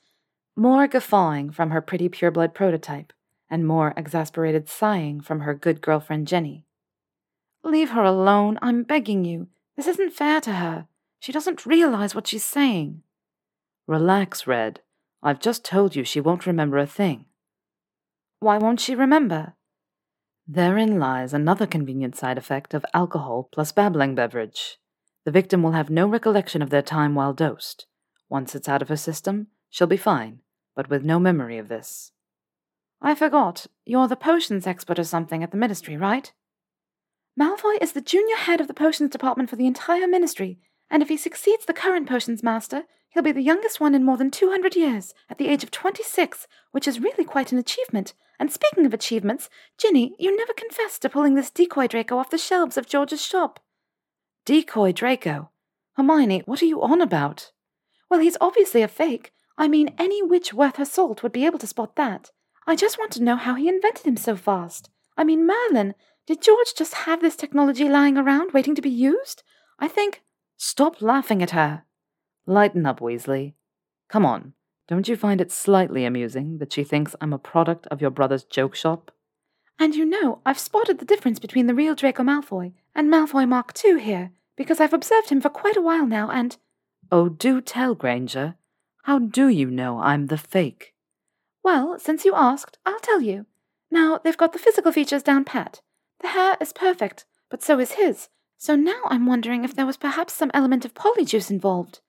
More 0.57 0.87
guffawing 0.87 1.51
from 1.51 1.71
her 1.71 1.81
pretty 1.81 2.09
pureblood 2.09 2.55
prototype, 2.55 3.13
and 3.55 3.65
more 3.65 3.95
exasperated 3.97 4.69
sighing 4.69 5.21
from 5.21 5.41
her 5.43 5.55
good 5.55 5.81
girlfriend 5.81 6.27
Ginny. 6.27 6.65
Leave 7.63 7.91
her 7.91 8.03
alone, 8.03 8.59
I'm 8.61 8.83
begging 8.83 9.25
you. 9.25 9.47
This 9.77 9.87
isn't 9.87 10.13
fair 10.13 10.41
to 10.41 10.55
her. 10.55 10.89
She 11.21 11.31
doesn't 11.31 11.65
realize 11.65 12.17
what 12.17 12.27
she's 12.27 12.43
saying. 12.43 13.03
Relax, 13.87 14.49
Red. 14.49 14.81
I've 15.23 15.39
just 15.39 15.65
told 15.65 15.95
you 15.95 16.03
she 16.03 16.21
won't 16.21 16.47
remember 16.47 16.79
a 16.79 16.87
thing. 16.87 17.27
Why 18.41 18.59
won't 18.59 18.81
she 18.81 18.97
remember? 18.97 19.55
Therein 20.49 20.99
lies 20.99 21.33
another 21.33 21.69
convenient 21.69 22.17
side 22.17 22.39
effect 22.39 22.75
of 22.75 22.85
alcohol 22.93 23.49
plus 23.53 23.71
babbling 23.71 24.17
beverage. 24.17 24.79
The 25.25 25.31
victim 25.31 25.63
will 25.63 25.79
have 25.79 25.91
no 25.91 26.09
recollection 26.09 26.61
of 26.61 26.71
their 26.71 26.83
time 26.83 27.15
while 27.15 27.33
dosed. 27.33 27.87
Once 28.29 28.57
it's 28.57 28.69
out 28.69 28.83
of 28.83 28.89
her 28.89 28.97
system, 28.97 29.47
she'll 29.71 29.87
be 29.87 29.97
fine, 29.97 30.41
but 30.75 30.91
with 30.91 31.05
no 31.05 31.21
memory 31.21 31.57
of 31.57 31.69
this. 31.69 32.11
I 33.05 33.15
forgot. 33.15 33.69
You're 33.87 34.09
the 34.09 34.17
potions 34.17 34.67
expert 34.67 34.99
or 34.99 35.05
something 35.05 35.45
at 35.45 35.53
the 35.53 35.57
ministry, 35.57 35.97
right? 35.97 36.33
Malfoy 37.39 37.81
is 37.81 37.93
the 37.93 38.01
junior 38.01 38.37
head 38.37 38.61
of 38.61 38.67
the 38.67 38.75
potions 38.75 39.11
department 39.11 39.49
for 39.49 39.55
the 39.57 39.69
entire 39.69 40.09
ministry, 40.09 40.59
and 40.91 41.03
if 41.03 41.09
he 41.09 41.17
succeeds 41.17 41.67
the 41.67 41.73
current 41.73 42.09
potions 42.09 42.43
master, 42.43 42.85
He'll 43.15 43.23
be 43.23 43.31
the 43.31 43.43
youngest 43.43 43.79
one 43.79 43.95
in 43.95 44.03
more 44.03 44.17
than 44.17 44.33
200 44.33 44.75
years, 44.75 45.15
at 45.31 45.39
the 45.39 45.47
age 45.47 45.63
of 45.63 45.71
26, 45.71 46.49
which 46.73 46.89
is 46.89 46.99
really 46.99 47.25
quite 47.25 47.53
an 47.53 47.59
achievement. 47.59 48.13
And 48.41 48.51
speaking 48.51 48.85
of 48.85 48.93
achievements, 48.93 49.49
Ginny, 49.79 50.17
you 50.19 50.37
never 50.37 50.53
confessed 50.53 51.03
to 51.03 51.09
pulling 51.09 51.37
this 51.37 51.49
decoy 51.49 51.87
Draco 51.87 52.19
off 52.19 52.31
the 52.31 52.39
shelves 52.39 52.77
of 52.77 52.89
George's 52.89 53.25
shop. 53.25 53.61
Decoy 54.45 54.91
Draco? 54.91 55.51
Hermione, 55.97 56.43
what 56.47 56.61
are 56.61 56.67
you 56.67 56.83
on 56.83 57.01
about? 57.01 57.53
Well, 58.11 58.19
he's 58.19 58.37
obviously 58.41 58.83
a 58.83 58.89
fake. 58.89 59.33
I 59.57 59.69
mean, 59.69 59.95
any 59.97 60.21
witch 60.21 60.53
worth 60.53 60.75
her 60.77 60.85
salt 60.85 61.23
would 61.23 61.31
be 61.31 61.47
able 61.47 61.61
to 61.61 61.69
spot 61.69 61.95
that. 61.95 62.33
I 62.67 62.77
just 62.77 62.99
want 62.99 63.13
to 63.13 63.23
know 63.23 63.37
how 63.37 63.55
he 63.55 63.69
invented 63.69 64.07
him 64.07 64.17
so 64.17 64.37
fast. 64.37 64.91
I 65.17 65.25
mean, 65.25 65.47
Merlin, 65.47 65.95
did 66.27 66.43
George 66.43 66.75
just 66.77 66.95
have 66.95 67.21
this 67.21 67.37
technology 67.37 67.89
lying 67.89 68.17
around 68.17 68.53
waiting 68.53 68.75
to 68.75 68.83
be 68.83 68.91
used? 68.91 69.43
I 69.79 69.89
think. 69.89 70.23
Stop 70.57 71.03
laughing 71.03 71.43
at 71.43 71.51
her. 71.51 71.85
Lighten 72.47 72.87
up, 72.87 73.01
Weasley. 73.01 73.55
Come 74.09 74.25
on, 74.25 74.55
don't 74.87 75.09
you 75.09 75.17
find 75.17 75.41
it 75.41 75.51
slightly 75.51 76.05
amusing 76.05 76.59
that 76.59 76.73
she 76.73 76.85
thinks 76.85 77.17
I'm 77.21 77.33
a 77.33 77.39
product 77.39 77.87
of 77.89 78.01
your 78.01 78.11
brother's 78.11 78.45
joke 78.45 78.75
shop? 78.75 79.11
And 79.79 79.95
you 79.95 80.05
know, 80.05 80.41
I've 80.47 80.59
spotted 80.59 80.99
the 80.99 81.05
difference 81.05 81.39
between 81.39 81.67
the 81.67 81.75
real 81.75 81.95
Draco 81.95 82.23
Malfoy 82.23 82.73
and 82.95 83.13
Malfoy 83.13 83.49
Mark 83.49 83.73
II 83.85 84.01
here, 84.01 84.31
because 84.57 84.81
I've 84.81 84.93
observed 84.93 85.31
him 85.31 85.41
for 85.41 85.49
quite 85.49 85.77
a 85.77 85.83
while 85.83 86.07
now, 86.07 86.31
and. 86.31 86.57
Oh, 87.11 87.29
do 87.29 87.61
tell, 87.61 87.95
Granger. 87.95 88.55
How 89.03 89.19
do 89.19 89.49
you 89.49 89.71
know 89.71 89.99
I'm 89.99 90.29
the 90.29 90.39
fake? 90.39 90.94
Well, 91.65 91.99
since 91.99 92.27
you 92.27 92.35
asked, 92.35 92.79
I'll 92.85 93.01
tell 93.01 93.23
you. 93.23 93.47
Now, 93.91 94.21
they've 94.23 94.37
got 94.37 94.53
the 94.53 94.59
physical 94.59 94.93
features 94.93 95.23
down 95.23 95.45
pat. 95.45 95.81
The 96.21 96.29
hair 96.29 96.59
is 96.61 96.75
perfect, 96.75 97.25
but 97.51 97.63
so 97.63 97.81
is 97.81 97.93
his. 97.93 98.29
So 98.59 98.77
now 98.77 99.01
I'm 99.07 99.27
wondering 99.27 99.65
if 99.65 99.75
there 99.75 99.87
was 99.87 99.97
perhaps 99.97 100.35
some 100.35 100.51
element 100.53 100.85
of 100.85 100.95
polyjuice 100.95 101.51
involved. 101.51 102.01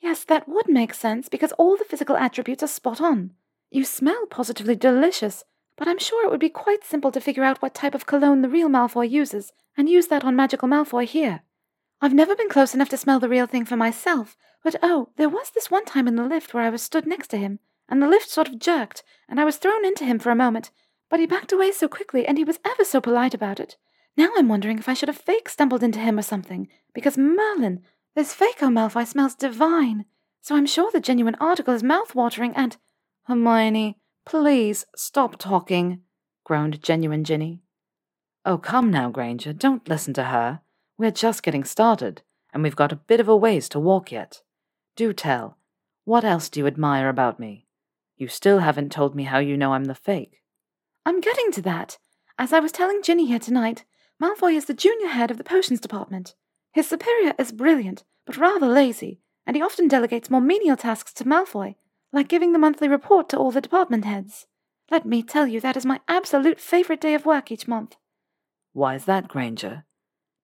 Yes, 0.00 0.24
that 0.24 0.48
would 0.48 0.68
make 0.68 0.92
sense 0.92 1.28
because 1.28 1.52
all 1.52 1.76
the 1.76 1.84
physical 1.84 2.16
attributes 2.16 2.62
are 2.64 2.68
spot 2.68 3.00
on. 3.00 3.30
You 3.70 3.84
smell 3.84 4.26
positively 4.26 4.74
delicious, 4.74 5.44
but 5.76 5.86
I'm 5.88 5.98
sure 5.98 6.26
it 6.26 6.30
would 6.30 6.40
be 6.40 6.50
quite 6.50 6.84
simple 6.84 7.12
to 7.12 7.20
figure 7.20 7.44
out 7.44 7.62
what 7.62 7.74
type 7.74 7.94
of 7.94 8.06
cologne 8.06 8.42
the 8.42 8.48
real 8.48 8.68
Malfoy 8.68 9.08
uses 9.08 9.52
and 9.76 9.88
use 9.88 10.08
that 10.08 10.24
on 10.24 10.36
Magical 10.36 10.68
Malfoy 10.68 11.06
here. 11.06 11.42
I've 12.00 12.14
never 12.14 12.36
been 12.36 12.48
close 12.48 12.74
enough 12.74 12.88
to 12.90 12.96
smell 12.96 13.20
the 13.20 13.28
real 13.28 13.46
thing 13.46 13.64
for 13.64 13.76
myself, 13.76 14.36
but 14.62 14.76
oh, 14.82 15.10
there 15.16 15.28
was 15.28 15.50
this 15.50 15.70
one 15.70 15.84
time 15.84 16.06
in 16.08 16.16
the 16.16 16.24
lift 16.24 16.52
where 16.52 16.64
I 16.64 16.70
was 16.70 16.82
stood 16.82 17.06
next 17.06 17.28
to 17.28 17.38
him, 17.38 17.60
and 17.88 18.02
the 18.02 18.08
lift 18.08 18.30
sort 18.30 18.48
of 18.48 18.58
jerked, 18.58 19.02
and 19.28 19.40
I 19.40 19.44
was 19.44 19.56
thrown 19.56 19.84
into 19.84 20.04
him 20.04 20.18
for 20.18 20.30
a 20.30 20.36
moment, 20.36 20.70
but 21.10 21.20
he 21.20 21.26
backed 21.26 21.52
away 21.52 21.70
so 21.70 21.88
quickly 21.88 22.26
and 22.26 22.38
he 22.38 22.44
was 22.44 22.58
ever 22.64 22.84
so 22.84 23.00
polite 23.00 23.34
about 23.34 23.60
it. 23.60 23.76
Now 24.16 24.30
I'm 24.36 24.48
wondering 24.48 24.78
if 24.78 24.88
I 24.88 24.94
should 24.94 25.08
have 25.08 25.18
fake 25.18 25.48
stumbled 25.48 25.82
into 25.82 25.98
him 25.98 26.18
or 26.18 26.22
something, 26.22 26.68
because 26.94 27.18
Merlin, 27.18 27.82
this 28.14 28.34
Draco 28.36 28.66
Malfoy 28.66 29.06
smells 29.06 29.34
divine, 29.34 30.04
so 30.40 30.54
I'm 30.54 30.66
sure 30.66 30.90
the 30.90 31.00
genuine 31.00 31.36
article 31.40 31.74
is 31.74 31.82
mouth-watering 31.82 32.54
and... 32.54 32.76
Hermione, 33.24 33.98
please 34.26 34.86
stop 34.94 35.38
talking, 35.38 36.00
groaned 36.44 36.82
genuine 36.82 37.24
Ginny. 37.24 37.62
Oh, 38.44 38.58
come 38.58 38.90
now, 38.90 39.08
Granger, 39.08 39.52
don't 39.54 39.88
listen 39.88 40.12
to 40.14 40.24
her. 40.24 40.60
We're 40.98 41.10
just 41.10 41.42
getting 41.42 41.64
started, 41.64 42.22
and 42.52 42.62
we've 42.62 42.76
got 42.76 42.92
a 42.92 42.96
bit 42.96 43.20
of 43.20 43.28
a 43.28 43.36
ways 43.36 43.68
to 43.70 43.80
walk 43.80 44.12
yet. 44.12 44.42
Do 44.96 45.12
tell, 45.12 45.56
what 46.04 46.24
else 46.24 46.50
do 46.50 46.60
you 46.60 46.66
admire 46.66 47.08
about 47.08 47.40
me? 47.40 47.63
You 48.16 48.28
still 48.28 48.60
haven't 48.60 48.92
told 48.92 49.14
me 49.14 49.24
how 49.24 49.38
you 49.38 49.56
know 49.56 49.72
I'm 49.72 49.86
the 49.86 49.94
fake. 49.94 50.42
I'm 51.04 51.20
getting 51.20 51.50
to 51.52 51.62
that. 51.62 51.98
As 52.38 52.52
I 52.52 52.60
was 52.60 52.72
telling 52.72 53.02
Ginny 53.02 53.26
here 53.26 53.38
tonight, 53.38 53.84
Malfoy 54.22 54.54
is 54.56 54.66
the 54.66 54.74
junior 54.74 55.08
head 55.08 55.30
of 55.30 55.38
the 55.38 55.44
potions 55.44 55.80
department. 55.80 56.34
His 56.72 56.88
superior 56.88 57.34
is 57.38 57.52
brilliant, 57.52 58.04
but 58.26 58.36
rather 58.36 58.66
lazy, 58.66 59.20
and 59.46 59.56
he 59.56 59.62
often 59.62 59.88
delegates 59.88 60.30
more 60.30 60.40
menial 60.40 60.76
tasks 60.76 61.12
to 61.14 61.24
Malfoy, 61.24 61.74
like 62.12 62.28
giving 62.28 62.52
the 62.52 62.58
monthly 62.58 62.88
report 62.88 63.28
to 63.28 63.36
all 63.36 63.50
the 63.50 63.60
department 63.60 64.04
heads. 64.04 64.46
Let 64.90 65.06
me 65.06 65.22
tell 65.22 65.46
you, 65.46 65.60
that 65.60 65.76
is 65.76 65.86
my 65.86 66.00
absolute 66.08 66.60
favorite 66.60 67.00
day 67.00 67.14
of 67.14 67.26
work 67.26 67.50
each 67.50 67.66
month. 67.66 67.96
Why 68.72 68.94
is 68.94 69.04
that, 69.06 69.28
Granger? 69.28 69.84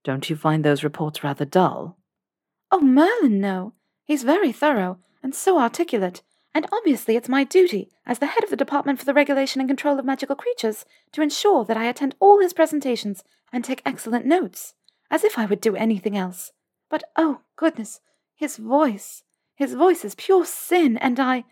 Don't 0.03 0.31
you 0.31 0.37
find 0.37 0.65
those 0.65 0.85
reports 0.85 1.23
rather 1.23 1.45
dull? 1.45 1.99
Oh, 2.71 2.81
Merlin, 2.81 3.41
no. 3.41 3.75
He's 4.05 4.23
very 4.23 4.53
thorough, 4.53 4.99
and 5.23 5.35
so 5.35 5.59
articulate, 5.59 6.23
and 6.55 6.67
obviously 6.73 7.17
it's 7.17 7.29
my 7.29 7.45
duty, 7.45 7.91
as 8.07 8.19
the 8.19 8.27
head 8.27 8.45
of 8.45 8.51
the 8.51 8.57
Department 8.57 8.99
for 8.99 9.05
the 9.05 9.15
Regulation 9.15 9.61
and 9.61 9.69
Control 9.69 9.99
of 9.99 10.05
Magical 10.05 10.37
Creatures, 10.37 10.85
to 11.13 11.23
ensure 11.23 11.65
that 11.65 11.77
I 11.77 11.85
attend 11.85 12.17
all 12.21 12.41
his 12.41 12.53
presentations 12.53 13.23
and 13.53 13.65
take 13.65 13.83
excellent 13.85 14.27
notes 14.27 14.75
as 15.11 15.25
if 15.25 15.39
I 15.39 15.47
would 15.47 15.61
do 15.61 15.77
anything 15.77 16.17
else. 16.17 16.53
But 16.89 17.05
oh, 17.17 17.41
goodness, 17.57 18.01
his 18.35 18.57
voice. 18.57 19.25
His 19.57 19.75
voice 19.75 20.05
is 20.05 20.15
pure 20.15 20.47
sin, 20.47 20.97
and 20.99 21.19
I. 21.19 21.45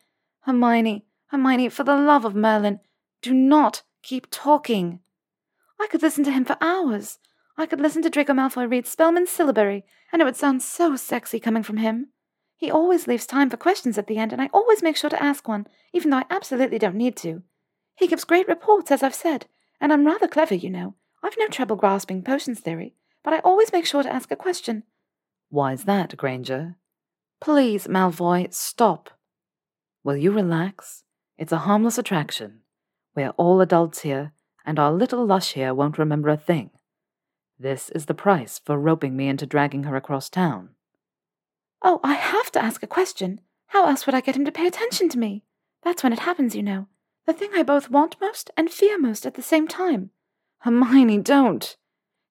Hermione, 0.43 1.05
Hermione, 1.27 1.69
for 1.69 1.85
the 1.85 1.97
love 1.97 2.25
of 2.25 2.35
Merlin, 2.35 2.81
do 3.21 3.35
not 3.35 3.83
keep 4.03 4.31
talking. 4.31 5.01
I 5.81 5.89
could 5.89 6.03
listen 6.03 6.25
to 6.25 6.33
him 6.33 6.45
for 6.45 6.57
hours. 6.61 7.19
I 7.57 7.67
could 7.67 7.81
listen 7.81 8.03
to 8.03 8.11
Draco 8.11 8.33
Malfoy 8.33 8.71
read 8.71 8.87
Spellman's 8.87 9.31
syllabary, 9.31 9.85
and 10.13 10.23
it 10.23 10.25
would 10.25 10.37
sound 10.37 10.63
so 10.63 10.97
sexy 10.97 11.41
coming 11.41 11.63
from 11.63 11.79
him. 11.79 12.09
He 12.59 12.73
always 12.73 13.07
leaves 13.07 13.25
time 13.25 13.51
for 13.51 13.57
questions 13.57 13.97
at 13.99 14.09
the 14.09 14.19
end, 14.19 14.33
and 14.33 14.43
I 14.43 14.51
always 14.53 14.83
make 14.83 14.97
sure 14.97 15.09
to 15.09 15.23
ask 15.23 15.47
one, 15.47 15.69
even 15.93 16.11
though 16.11 16.19
I 16.19 16.25
absolutely 16.29 16.81
don't 16.81 16.97
need 16.97 17.17
to. 17.19 17.45
He 17.95 18.09
gives 18.09 18.25
great 18.25 18.49
reports, 18.49 18.91
as 18.91 19.01
I've 19.01 19.15
said, 19.15 19.47
and 19.81 19.93
I'm 19.93 20.05
rather 20.05 20.27
clever, 20.27 20.57
you 20.57 20.69
know. 20.69 20.97
I've 21.23 21.37
no 21.39 21.47
trouble 21.47 21.77
grasping 21.77 22.25
potions 22.25 22.59
theory, 22.59 22.95
but 23.23 23.33
I 23.33 23.39
always 23.39 23.73
make 23.73 23.87
sure 23.87 24.03
to 24.03 24.13
ask 24.13 24.33
a 24.33 24.37
question. 24.37 24.83
Why's 25.51 25.85
that, 25.85 26.17
Granger? 26.17 26.75
Please, 27.41 27.87
Malfoy, 27.87 28.53
stop. 28.53 29.11
Will 30.03 30.17
you 30.17 30.33
relax? 30.33 31.05
It's 31.37 31.53
a 31.53 31.59
harmless 31.59 31.97
attraction. 31.97 32.63
We're 33.15 33.31
all 33.37 33.61
adults 33.61 34.01
here, 34.01 34.33
and 34.67 34.81
our 34.81 34.93
little 34.93 35.25
lush 35.25 35.53
here 35.53 35.73
won't 35.73 35.97
remember 35.97 36.29
a 36.29 36.37
thing. 36.37 36.71
This 37.57 37.89
is 37.91 38.07
the 38.07 38.15
price 38.15 38.59
for 38.59 38.77
roping 38.77 39.17
me 39.17 39.29
into 39.29 39.47
dragging 39.47 39.85
her 39.85 39.95
across 39.95 40.29
town. 40.29 40.71
Oh, 41.83 42.01
I 42.03 42.15
have 42.15 42.51
to 42.53 42.63
ask 42.63 42.83
a 42.83 42.87
question. 42.87 43.41
How 43.69 43.87
else 43.87 44.07
would 44.07 44.15
I 44.15 44.21
get 44.21 44.37
him 44.37 44.45
to 44.45 44.53
pay 44.53 44.67
attention 44.67 45.09
to 45.11 45.19
me? 45.19 45.45
That's 45.83 46.03
when 46.03 46.13
it 46.13 46.21
happens, 46.21 46.57
you 46.57 46.63
know. 46.63 46.89
The 47.27 47.33
thing 47.33 47.51
I 47.55 47.63
both 47.63 47.91
want 47.91 48.21
most 48.21 48.51
and 48.57 48.71
fear 48.71 48.99
most 48.99 49.27
at 49.27 49.35
the 49.35 49.43
same 49.43 49.69
time. 49.69 50.11
Hermione, 50.61 51.19
don't. 51.19 51.77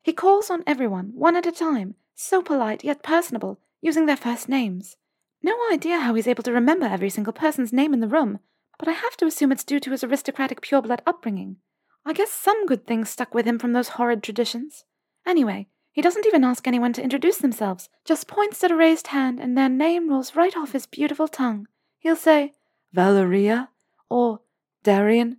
He 0.01 0.11
calls 0.11 0.49
on 0.49 0.63
everyone, 0.65 1.11
one 1.13 1.35
at 1.35 1.45
a 1.45 1.51
time, 1.51 1.95
so 2.15 2.41
polite 2.41 2.83
yet 2.83 3.03
personable, 3.03 3.59
using 3.81 4.05
their 4.05 4.17
first 4.17 4.49
names. 4.49 4.97
No 5.43 5.55
idea 5.71 5.99
how 5.99 6.15
he's 6.15 6.27
able 6.27 6.43
to 6.43 6.51
remember 6.51 6.85
every 6.85 7.09
single 7.09 7.33
person's 7.33 7.71
name 7.71 7.93
in 7.93 7.99
the 7.99 8.07
room, 8.07 8.39
but 8.79 8.87
I 8.87 8.93
have 8.93 9.15
to 9.17 9.25
assume 9.25 9.51
it's 9.51 9.63
due 9.63 9.79
to 9.79 9.91
his 9.91 10.03
aristocratic 10.03 10.61
pureblood 10.61 10.99
upbringing. 11.05 11.57
I 12.05 12.13
guess 12.13 12.31
some 12.31 12.65
good 12.65 12.87
things 12.87 13.09
stuck 13.09 13.33
with 13.33 13.45
him 13.45 13.59
from 13.59 13.73
those 13.73 13.89
horrid 13.89 14.23
traditions. 14.23 14.85
Anyway, 15.25 15.67
he 15.97 16.03
doesn't 16.03 16.27
even 16.27 16.43
ask 16.43 16.67
anyone 16.67 16.93
to 16.93 17.01
introduce 17.01 17.39
themselves, 17.39 17.89
just 18.05 18.27
points 18.27 18.63
at 18.63 18.69
a 18.69 18.75
raised 18.75 19.07
hand 19.07 19.39
and 19.39 19.57
their 19.57 19.67
name 19.67 20.11
rolls 20.11 20.35
right 20.35 20.55
off 20.55 20.73
his 20.73 20.85
beautiful 20.85 21.27
tongue. 21.27 21.67
He'll 21.97 22.15
say, 22.15 22.53
Valeria, 22.93 23.69
or 24.07 24.41
Darian, 24.83 25.37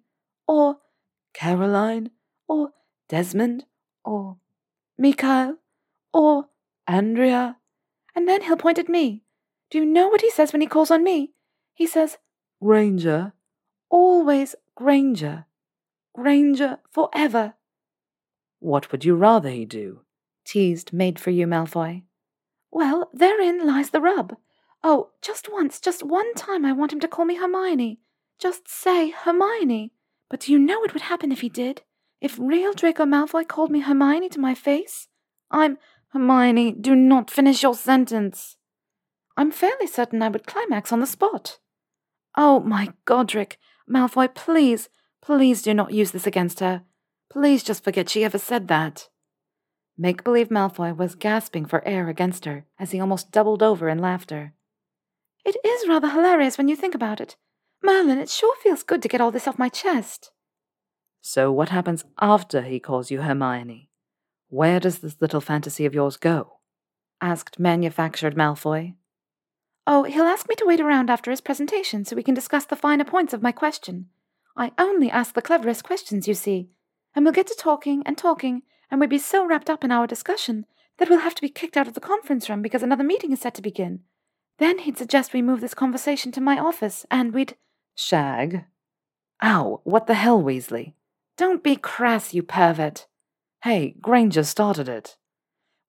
or 0.48 0.78
Caroline, 1.32 2.10
or 2.48 2.70
Desmond, 3.08 3.66
or 4.04 4.38
Mikhail, 4.98 5.58
or 6.12 6.48
Andrea. 6.88 7.58
And 8.16 8.26
then 8.26 8.42
he'll 8.42 8.56
point 8.56 8.80
at 8.80 8.88
me. 8.88 9.22
Do 9.70 9.78
you 9.78 9.86
know 9.86 10.08
what 10.08 10.22
he 10.22 10.30
says 10.32 10.52
when 10.52 10.60
he 10.60 10.66
calls 10.66 10.90
on 10.90 11.04
me? 11.04 11.34
He 11.72 11.86
says, 11.86 12.18
Granger. 12.60 13.32
Always 13.90 14.56
Granger. 14.74 15.46
Granger 16.16 16.78
forever. 16.90 17.54
What 18.58 18.90
would 18.90 19.04
you 19.04 19.14
rather 19.14 19.50
he 19.50 19.64
do? 19.64 20.00
Teased 20.48 20.92
Made 20.92 21.18
for 21.18 21.30
You 21.30 21.46
Malfoy. 21.46 22.02
Well, 22.70 23.10
therein 23.12 23.66
lies 23.66 23.90
the 23.90 24.00
rub. 24.00 24.36
Oh, 24.82 25.10
just 25.20 25.52
once, 25.52 25.80
just 25.80 26.02
one 26.02 26.34
time 26.34 26.64
I 26.64 26.72
want 26.72 26.92
him 26.92 27.00
to 27.00 27.08
call 27.08 27.24
me 27.24 27.36
Hermione. 27.36 28.00
Just 28.38 28.68
say 28.68 29.10
Hermione. 29.10 29.92
But 30.30 30.40
do 30.40 30.52
you 30.52 30.58
know 30.58 30.78
what 30.78 30.94
would 30.94 31.02
happen 31.02 31.32
if 31.32 31.40
he 31.40 31.48
did? 31.48 31.82
If 32.20 32.38
real 32.38 32.72
Draco 32.72 33.04
Malfoy 33.04 33.46
called 33.46 33.70
me 33.70 33.80
Hermione 33.80 34.28
to 34.30 34.40
my 34.40 34.54
face, 34.54 35.08
I'm 35.50 35.78
Hermione, 36.12 36.72
do 36.72 36.94
not 36.94 37.30
finish 37.30 37.62
your 37.62 37.74
sentence. 37.74 38.56
I'm 39.36 39.50
fairly 39.50 39.86
certain 39.86 40.22
I 40.22 40.28
would 40.28 40.46
climax 40.46 40.92
on 40.92 41.00
the 41.00 41.06
spot. 41.06 41.58
Oh, 42.36 42.60
my 42.60 42.92
Godric, 43.04 43.58
Malfoy, 43.90 44.34
please, 44.34 44.88
please 45.20 45.62
do 45.62 45.74
not 45.74 45.92
use 45.92 46.10
this 46.12 46.26
against 46.26 46.60
her. 46.60 46.82
Please 47.30 47.62
just 47.62 47.84
forget 47.84 48.08
she 48.08 48.24
ever 48.24 48.38
said 48.38 48.68
that. 48.68 49.08
Make 50.00 50.22
believe 50.22 50.48
Malfoy 50.48 50.96
was 50.96 51.16
gasping 51.16 51.66
for 51.66 51.84
air 51.84 52.08
against 52.08 52.44
her 52.44 52.64
as 52.78 52.92
he 52.92 53.00
almost 53.00 53.32
doubled 53.32 53.64
over 53.64 53.88
in 53.88 53.98
laughter. 53.98 54.54
It 55.44 55.56
is 55.64 55.88
rather 55.88 56.08
hilarious 56.08 56.56
when 56.56 56.68
you 56.68 56.76
think 56.76 56.94
about 56.94 57.20
it. 57.20 57.36
Merlin, 57.82 58.18
it 58.18 58.28
sure 58.28 58.54
feels 58.62 58.84
good 58.84 59.02
to 59.02 59.08
get 59.08 59.20
all 59.20 59.32
this 59.32 59.48
off 59.48 59.58
my 59.58 59.68
chest. 59.68 60.30
So, 61.20 61.50
what 61.50 61.70
happens 61.70 62.04
after 62.20 62.62
he 62.62 62.78
calls 62.78 63.10
you 63.10 63.22
Hermione? 63.22 63.90
Where 64.48 64.78
does 64.78 65.00
this 65.00 65.16
little 65.20 65.40
fantasy 65.40 65.84
of 65.84 65.94
yours 65.94 66.16
go? 66.16 66.58
asked 67.20 67.58
manufactured 67.58 68.36
Malfoy. 68.36 68.94
Oh, 69.84 70.04
he'll 70.04 70.24
ask 70.24 70.48
me 70.48 70.54
to 70.56 70.66
wait 70.66 70.80
around 70.80 71.10
after 71.10 71.32
his 71.32 71.40
presentation 71.40 72.04
so 72.04 72.14
we 72.14 72.22
can 72.22 72.34
discuss 72.34 72.64
the 72.64 72.76
finer 72.76 73.04
points 73.04 73.32
of 73.32 73.42
my 73.42 73.50
question. 73.50 74.06
I 74.56 74.72
only 74.78 75.10
ask 75.10 75.34
the 75.34 75.42
cleverest 75.42 75.82
questions, 75.82 76.28
you 76.28 76.34
see. 76.34 76.70
And 77.14 77.24
we'll 77.24 77.34
get 77.34 77.48
to 77.48 77.56
talking 77.58 78.02
and 78.06 78.16
talking, 78.16 78.62
and 78.90 79.00
we'd 79.00 79.10
be 79.10 79.18
so 79.18 79.46
wrapped 79.46 79.70
up 79.70 79.84
in 79.84 79.92
our 79.92 80.06
discussion 80.06 80.66
that 80.98 81.08
we'll 81.08 81.20
have 81.20 81.34
to 81.34 81.42
be 81.42 81.48
kicked 81.48 81.76
out 81.76 81.88
of 81.88 81.94
the 81.94 82.00
conference 82.00 82.48
room 82.48 82.62
because 82.62 82.82
another 82.82 83.04
meeting 83.04 83.32
is 83.32 83.40
set 83.40 83.54
to 83.54 83.62
begin. 83.62 84.00
Then 84.58 84.78
he'd 84.78 84.98
suggest 84.98 85.32
we 85.32 85.42
move 85.42 85.60
this 85.60 85.74
conversation 85.74 86.32
to 86.32 86.40
my 86.40 86.58
office, 86.58 87.06
and 87.10 87.32
we'd. 87.32 87.56
Shag. 87.94 88.64
Ow, 89.42 89.80
what 89.84 90.06
the 90.06 90.14
hell, 90.14 90.42
Weasley? 90.42 90.94
Don't 91.36 91.62
be 91.62 91.76
crass, 91.76 92.34
you 92.34 92.42
pervert. 92.42 93.06
Hey, 93.62 93.94
Granger 94.00 94.42
started 94.42 94.88
it. 94.88 95.16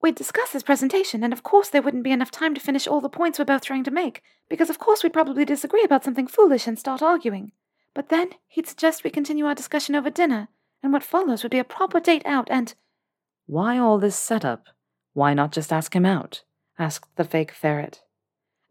We'd 0.01 0.15
discuss 0.15 0.51
his 0.51 0.63
presentation, 0.63 1.23
and 1.23 1.33
of 1.33 1.43
course 1.43 1.69
there 1.69 1.81
wouldn't 1.81 2.03
be 2.03 2.11
enough 2.11 2.31
time 2.31 2.53
to 2.53 2.61
finish 2.61 2.87
all 2.87 3.01
the 3.01 3.09
points 3.09 3.37
we're 3.39 3.45
both 3.45 3.65
trying 3.65 3.83
to 3.83 3.91
make, 3.91 4.21
because 4.47 4.69
of 4.69 4.79
course 4.79 5.03
we'd 5.03 5.13
probably 5.13 5.43
disagree 5.43 5.83
about 5.83 6.03
something 6.03 6.27
foolish 6.27 6.67
and 6.67 6.79
start 6.79 7.01
arguing. 7.01 7.51
But 7.93 8.09
then 8.09 8.29
he'd 8.47 8.67
suggest 8.67 9.03
we 9.03 9.09
continue 9.09 9.45
our 9.45 9.55
discussion 9.55 9.95
over 9.95 10.09
dinner, 10.09 10.47
and 10.81 10.93
what 10.93 11.03
follows 11.03 11.43
would 11.43 11.51
be 11.51 11.59
a 11.59 11.63
proper 11.63 11.99
date 11.99 12.25
out 12.25 12.47
and. 12.51 12.75
Why 13.49 13.79
all 13.79 13.97
this 13.97 14.15
setup? 14.15 14.67
Why 15.13 15.33
not 15.33 15.51
just 15.51 15.73
ask 15.73 15.95
him 15.95 16.05
out? 16.05 16.43
asked 16.77 17.15
the 17.15 17.23
fake 17.23 17.51
ferret. 17.51 18.03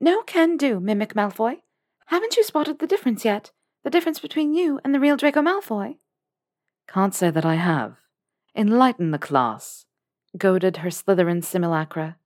No 0.01 0.23
can 0.23 0.57
do, 0.57 0.79
Mimic 0.79 1.15
Malfoy. 1.15 1.63
Haven't 2.07 2.37
you 2.37 2.45
spotted 2.45 2.79
the 2.79 2.87
difference 2.87 3.25
yet? 3.25 3.51
The 3.83 3.91
difference 3.91 4.21
between 4.21 4.55
you 4.55 4.79
and 4.85 4.95
the 4.95 5.01
real 5.01 5.17
Draco 5.17 5.43
Malfoy? 5.43 5.97
Can't 6.87 7.13
say 7.13 7.29
that 7.29 7.45
I 7.45 7.57
have. 7.57 7.97
Enlighten 8.55 9.11
the 9.11 9.19
class, 9.19 9.85
goaded 10.37 10.77
her 10.77 10.91
Slytherin 10.91 11.43
simulacra. 11.43 12.17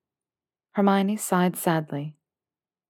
Hermione 0.72 1.16
sighed 1.16 1.56
sadly. 1.56 2.16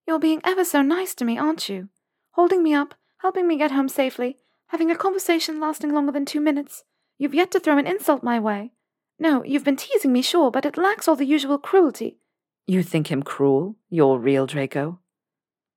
You're 0.09 0.19
being 0.19 0.41
ever 0.43 0.65
so 0.65 0.83
nice 0.83 1.15
to 1.15 1.25
me, 1.25 1.39
aren't 1.39 1.69
you? 1.69 1.89
Holding 2.33 2.65
me 2.65 2.75
up, 2.75 2.97
helping 3.19 3.47
me 3.47 3.59
get 3.59 3.71
home 3.71 3.89
safely, 3.89 4.39
having 4.71 4.91
a 4.91 4.97
conversation 4.97 5.61
lasting 5.61 5.95
longer 5.95 6.11
than 6.11 6.27
two 6.27 6.41
minutes. 6.41 6.83
You've 7.17 7.33
yet 7.33 7.53
to 7.53 7.61
throw 7.61 7.79
an 7.79 7.87
insult 7.87 8.25
my 8.25 8.41
way. 8.41 8.73
No, 9.19 9.45
you've 9.45 9.65
been 9.65 9.77
teasing 9.77 10.13
me, 10.13 10.23
sure, 10.23 10.51
but 10.51 10.67
it 10.67 10.77
lacks 10.77 11.07
all 11.07 11.17
the 11.17 11.25
usual 11.25 11.59
cruelty. 11.59 12.19
You 12.67 12.83
think 12.83 13.11
him 13.11 13.23
cruel, 13.23 13.77
your 13.89 14.19
real 14.19 14.47
Draco? 14.47 15.01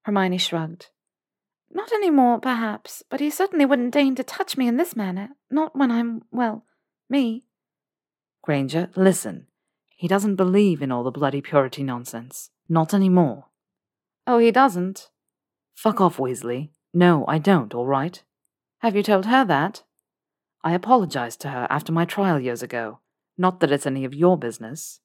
Hermione 0.03 0.37
shrugged. 0.37 0.89
Not 1.71 1.91
any 1.91 2.09
more, 2.09 2.39
perhaps, 2.39 3.03
but 3.09 3.19
he 3.19 3.29
certainly 3.29 3.65
wouldn't 3.65 3.93
deign 3.93 4.15
to 4.15 4.23
touch 4.23 4.55
me 4.55 4.67
in 4.67 4.77
this 4.77 4.95
manner, 4.95 5.31
not 5.49 5.75
when 5.75 5.91
I'm, 5.91 6.23
well, 6.31 6.65
me. 7.09 7.43
Granger, 8.41 8.89
listen. 8.95 9.47
He 9.97 10.07
doesn't 10.07 10.35
believe 10.35 10.81
in 10.81 10.91
all 10.91 11.03
the 11.03 11.11
bloody 11.11 11.41
purity 11.41 11.83
nonsense. 11.83 12.51
Not 12.69 12.93
any 12.93 13.09
more. 13.09 13.45
Oh, 14.27 14.37
he 14.37 14.51
doesn't? 14.51 15.09
Fuck 15.75 15.99
off, 16.01 16.17
Weasley. 16.17 16.69
No, 16.93 17.25
I 17.27 17.39
don't, 17.39 17.73
all 17.73 17.85
right? 17.85 18.21
Have 18.79 18.95
you 18.95 19.03
told 19.03 19.25
her 19.25 19.43
that? 19.45 19.83
I 20.63 20.73
apologized 20.73 21.41
to 21.41 21.49
her 21.49 21.67
after 21.69 21.91
my 21.91 22.05
trial 22.05 22.39
years 22.39 22.63
ago. 22.63 22.99
Not 23.37 23.59
that 23.59 23.71
it's 23.71 23.85
any 23.85 24.05
of 24.05 24.13
your 24.13 24.37
business. 24.37 25.01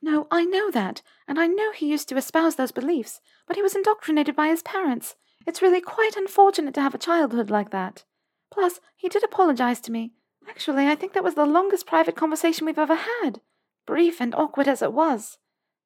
No, 0.00 0.26
I 0.30 0.44
know 0.44 0.70
that, 0.70 1.02
and 1.26 1.38
I 1.38 1.46
know 1.46 1.72
he 1.72 1.90
used 1.90 2.08
to 2.10 2.16
espouse 2.16 2.56
those 2.56 2.72
beliefs, 2.72 3.20
but 3.46 3.56
he 3.56 3.62
was 3.62 3.74
indoctrinated 3.74 4.36
by 4.36 4.48
his 4.48 4.62
parents. 4.62 5.16
It's 5.46 5.62
really 5.62 5.80
quite 5.80 6.16
unfortunate 6.16 6.74
to 6.74 6.82
have 6.82 6.94
a 6.94 6.98
childhood 6.98 7.50
like 7.50 7.70
that. 7.70 8.04
Plus, 8.52 8.80
he 8.96 9.08
did 9.08 9.24
apologize 9.24 9.80
to 9.80 9.92
me. 9.92 10.12
Actually, 10.48 10.86
I 10.88 10.94
think 10.94 11.12
that 11.14 11.24
was 11.24 11.34
the 11.34 11.46
longest 11.46 11.86
private 11.86 12.16
conversation 12.16 12.66
we've 12.66 12.78
ever 12.78 12.96
had. 12.96 13.40
Brief 13.86 14.20
and 14.20 14.34
awkward 14.34 14.68
as 14.68 14.82
it 14.82 14.92
was. 14.92 15.38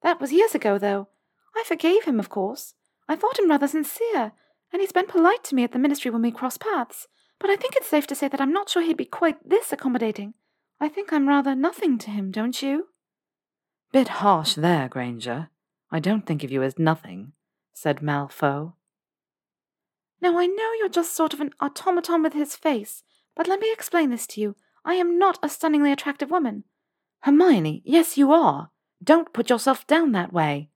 That 0.02 0.20
was 0.20 0.32
years 0.32 0.54
ago, 0.54 0.78
though. 0.78 1.08
I 1.56 1.64
forgave 1.64 2.04
him, 2.04 2.20
of 2.20 2.28
course. 2.28 2.74
I 3.08 3.16
thought 3.16 3.38
him 3.38 3.48
rather 3.48 3.68
sincere, 3.68 4.32
and 4.72 4.80
he's 4.80 4.92
been 4.92 5.06
polite 5.06 5.44
to 5.44 5.54
me 5.54 5.64
at 5.64 5.72
the 5.72 5.78
ministry 5.78 6.10
when 6.10 6.22
we 6.22 6.30
cross 6.30 6.58
paths. 6.58 7.08
But 7.38 7.50
I 7.50 7.56
think 7.56 7.74
it's 7.76 7.88
safe 7.88 8.06
to 8.08 8.14
say 8.14 8.28
that 8.28 8.40
I'm 8.40 8.52
not 8.52 8.68
sure 8.68 8.82
he'd 8.82 8.96
be 8.96 9.04
quite 9.04 9.48
this 9.48 9.72
accommodating. 9.72 10.34
I 10.80 10.88
think 10.88 11.12
I'm 11.12 11.28
rather 11.28 11.54
nothing 11.54 11.98
to 11.98 12.10
him, 12.10 12.30
don't 12.30 12.62
you? 12.62 12.88
Bit 13.92 14.08
harsh 14.08 14.54
there, 14.54 14.88
Granger. 14.88 15.48
I 15.90 15.98
don't 15.98 16.26
think 16.26 16.44
of 16.44 16.52
you 16.52 16.62
as 16.62 16.78
nothing, 16.78 17.32
said 17.72 17.98
Malfoy. 17.98 18.72
Now 20.20 20.38
I 20.38 20.46
know 20.46 20.70
you're 20.78 20.88
just 20.88 21.14
sort 21.14 21.32
of 21.32 21.40
an 21.40 21.52
automaton 21.60 22.22
with 22.22 22.32
his 22.32 22.54
face, 22.54 23.02
but 23.34 23.48
let 23.48 23.60
me 23.60 23.72
explain 23.72 24.10
this 24.10 24.26
to 24.28 24.40
you. 24.40 24.56
I 24.84 24.94
am 24.94 25.18
not 25.18 25.38
a 25.42 25.48
stunningly 25.48 25.92
attractive 25.92 26.30
woman. 26.30 26.64
Hermione, 27.20 27.82
yes, 27.84 28.16
you 28.16 28.32
are. 28.32 28.70
Don't 29.02 29.32
put 29.32 29.50
yourself 29.50 29.86
down 29.86 30.12
that 30.12 30.32
way, 30.32 30.70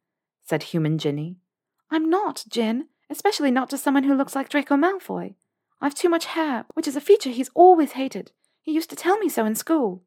said 0.44 0.64
human 0.64 0.98
Ginny. 0.98 1.36
I'm 1.90 2.08
not, 2.08 2.44
Gin, 2.48 2.88
especially 3.10 3.50
not 3.50 3.68
to 3.70 3.78
someone 3.78 4.04
who 4.04 4.14
looks 4.14 4.34
like 4.34 4.48
Draco 4.48 4.76
Malfoy. 4.76 5.34
I've 5.80 5.94
too 5.94 6.08
much 6.08 6.26
hair, 6.26 6.64
which 6.74 6.88
is 6.88 6.96
a 6.96 7.00
feature 7.00 7.30
he's 7.30 7.50
always 7.54 7.92
hated. 7.92 8.32
He 8.62 8.72
used 8.72 8.90
to 8.90 8.96
tell 8.96 9.18
me 9.18 9.28
so 9.28 9.44
in 9.44 9.54
school. 9.54 10.04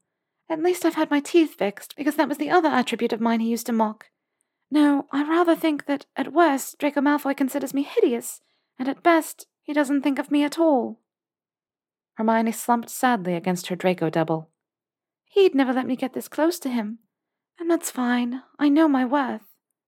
At 0.49 0.63
least 0.63 0.85
I've 0.85 0.95
had 0.95 1.11
my 1.11 1.19
teeth 1.19 1.55
fixed, 1.55 1.95
because 1.95 2.15
that 2.15 2.29
was 2.29 2.37
the 2.37 2.49
other 2.49 2.69
attribute 2.69 3.13
of 3.13 3.21
mine 3.21 3.39
he 3.39 3.49
used 3.49 3.65
to 3.67 3.73
mock. 3.73 4.07
No, 4.71 5.07
I 5.11 5.23
rather 5.23 5.55
think 5.55 5.85
that, 5.85 6.05
at 6.15 6.33
worst, 6.33 6.79
Draco 6.79 7.01
Malfoy 7.01 7.35
considers 7.35 7.73
me 7.73 7.83
hideous, 7.83 8.41
and 8.79 8.87
at 8.87 9.03
best, 9.03 9.47
he 9.61 9.73
doesn't 9.73 10.01
think 10.01 10.19
of 10.19 10.31
me 10.31 10.43
at 10.43 10.59
all. 10.59 10.99
Hermione 12.15 12.51
slumped 12.51 12.89
sadly 12.89 13.35
against 13.35 13.67
her 13.67 13.75
Draco 13.75 14.09
double. 14.09 14.49
He'd 15.25 15.53
never 15.55 15.73
let 15.73 15.87
me 15.87 15.95
get 15.95 16.13
this 16.13 16.27
close 16.27 16.59
to 16.59 16.69
him. 16.69 16.99
And 17.59 17.69
that's 17.69 17.91
fine. 17.91 18.43
I 18.57 18.69
know 18.69 18.87
my 18.87 19.05
worth. 19.05 19.41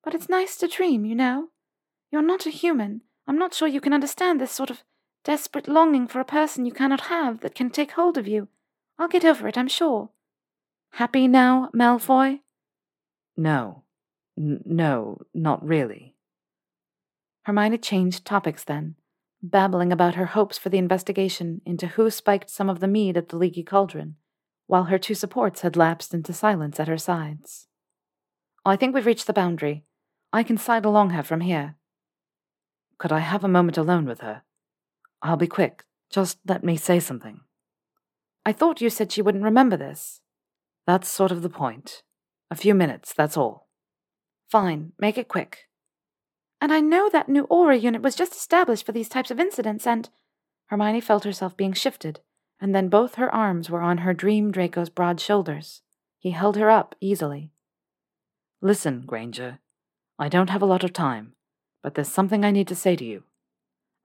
But 0.04 0.14
it's 0.14 0.30
nice 0.30 0.58
to 0.58 0.68
dream, 0.68 1.06
you 1.06 1.16
know? 1.16 1.50
You're 2.12 2.22
not 2.22 2.46
a 2.46 2.50
human. 2.50 3.02
I'm 3.28 3.38
not 3.38 3.54
sure 3.54 3.68
you 3.68 3.82
can 3.82 3.94
understand 3.94 4.40
this 4.40 4.52
sort 4.52 4.70
of 4.70 4.84
desperate 5.24 5.68
longing 5.68 6.08
for 6.08 6.20
a 6.20 6.26
person 6.26 6.66
you 6.66 6.72
cannot 6.72 7.02
have 7.02 7.42
that 7.42 7.56
can 7.56 7.70
take 7.70 7.92
hold 7.92 8.18
of 8.18 8.28
you. 8.28 8.48
I'll 9.00 9.08
get 9.08 9.26
over 9.26 9.48
it, 9.48 9.58
I'm 9.58 9.68
sure. 9.68 10.10
Happy 10.92 11.28
now, 11.28 11.70
Malfoy? 11.76 12.40
No. 13.36 13.84
N- 14.38 14.62
no, 14.66 15.20
not 15.34 15.64
really. 15.66 16.16
Hermione 17.44 17.78
changed 17.78 18.26
topics 18.26 18.64
then, 18.64 18.96
babbling 19.42 19.92
about 19.92 20.16
her 20.16 20.26
hopes 20.28 20.58
for 20.58 20.70
the 20.70 20.78
investigation 20.78 21.62
into 21.66 21.88
who 21.88 22.10
spiked 22.10 22.50
some 22.50 22.70
of 22.70 22.80
the 22.80 22.88
mead 22.88 23.18
at 23.18 23.30
the 23.30 23.38
leaky 23.38 23.64
cauldron, 23.64 24.16
while 24.66 24.86
her 24.86 24.98
two 24.98 25.16
supports 25.16 25.62
had 25.62 25.78
lapsed 25.78 26.14
into 26.14 26.34
silence 26.34 26.80
at 26.80 26.88
her 26.88 26.98
sides. 26.98 27.68
I 28.66 28.76
think 28.76 28.94
we've 28.94 29.06
reached 29.06 29.28
the 29.28 29.34
boundary. 29.34 29.86
I 30.34 30.44
can 30.44 30.58
sidle 30.58 30.92
along 30.92 31.12
her 31.12 31.24
from 31.24 31.42
here. 31.42 31.76
Could 32.98 33.12
I 33.12 33.20
have 33.20 33.44
a 33.44 33.48
moment 33.48 33.78
alone 33.78 34.06
with 34.06 34.22
her? 34.22 34.42
I'll 35.22 35.38
be 35.38 35.48
quick. 35.48 35.84
Just 36.10 36.40
let 36.46 36.64
me 36.64 36.76
say 36.76 37.00
something. 37.00 37.42
I 38.48 38.54
thought 38.54 38.80
you 38.80 38.90
said 38.90 39.12
she 39.12 39.22
wouldn't 39.22 39.44
remember 39.44 39.76
this. 39.76 40.22
That's 40.86 41.10
sort 41.10 41.34
of 41.34 41.42
the 41.42 41.50
point. 41.50 42.02
A 42.50 42.56
few 42.56 42.74
minutes, 42.74 43.14
that's 43.14 43.36
all. 43.36 43.68
Fine, 44.50 44.94
make 44.98 45.18
it 45.18 45.28
quick. 45.28 45.66
And 46.62 46.72
I 46.72 46.80
know 46.80 47.10
that 47.10 47.28
new 47.28 47.46
Auror 47.48 47.78
unit 47.78 48.02
was 48.02 48.16
just 48.16 48.32
established 48.32 48.86
for 48.86 48.94
these 48.94 49.10
types 49.10 49.32
of 49.32 49.40
incidents, 49.42 49.86
and. 49.86 50.10
Hermione 50.68 51.02
felt 51.02 51.26
herself 51.26 51.58
being 51.58 51.74
shifted, 51.74 52.22
and 52.58 52.74
then 52.74 52.88
both 52.88 53.16
her 53.16 53.30
arms 53.36 53.70
were 53.70 53.82
on 53.82 53.98
her 53.98 54.14
dream 54.14 54.50
Draco's 54.50 54.90
broad 54.90 55.20
shoulders. 55.20 55.82
He 56.18 56.32
held 56.32 56.56
her 56.56 56.70
up 56.70 56.96
easily. 57.02 57.52
Listen, 58.62 59.02
Granger. 59.06 59.60
I 60.18 60.30
don't 60.30 60.52
have 60.52 60.62
a 60.62 60.72
lot 60.74 60.86
of 60.86 60.94
time, 60.94 61.34
but 61.84 61.96
there's 61.96 62.08
something 62.08 62.46
I 62.46 62.52
need 62.52 62.70
to 62.70 62.76
say 62.76 62.96
to 62.96 63.04
you. 63.04 63.24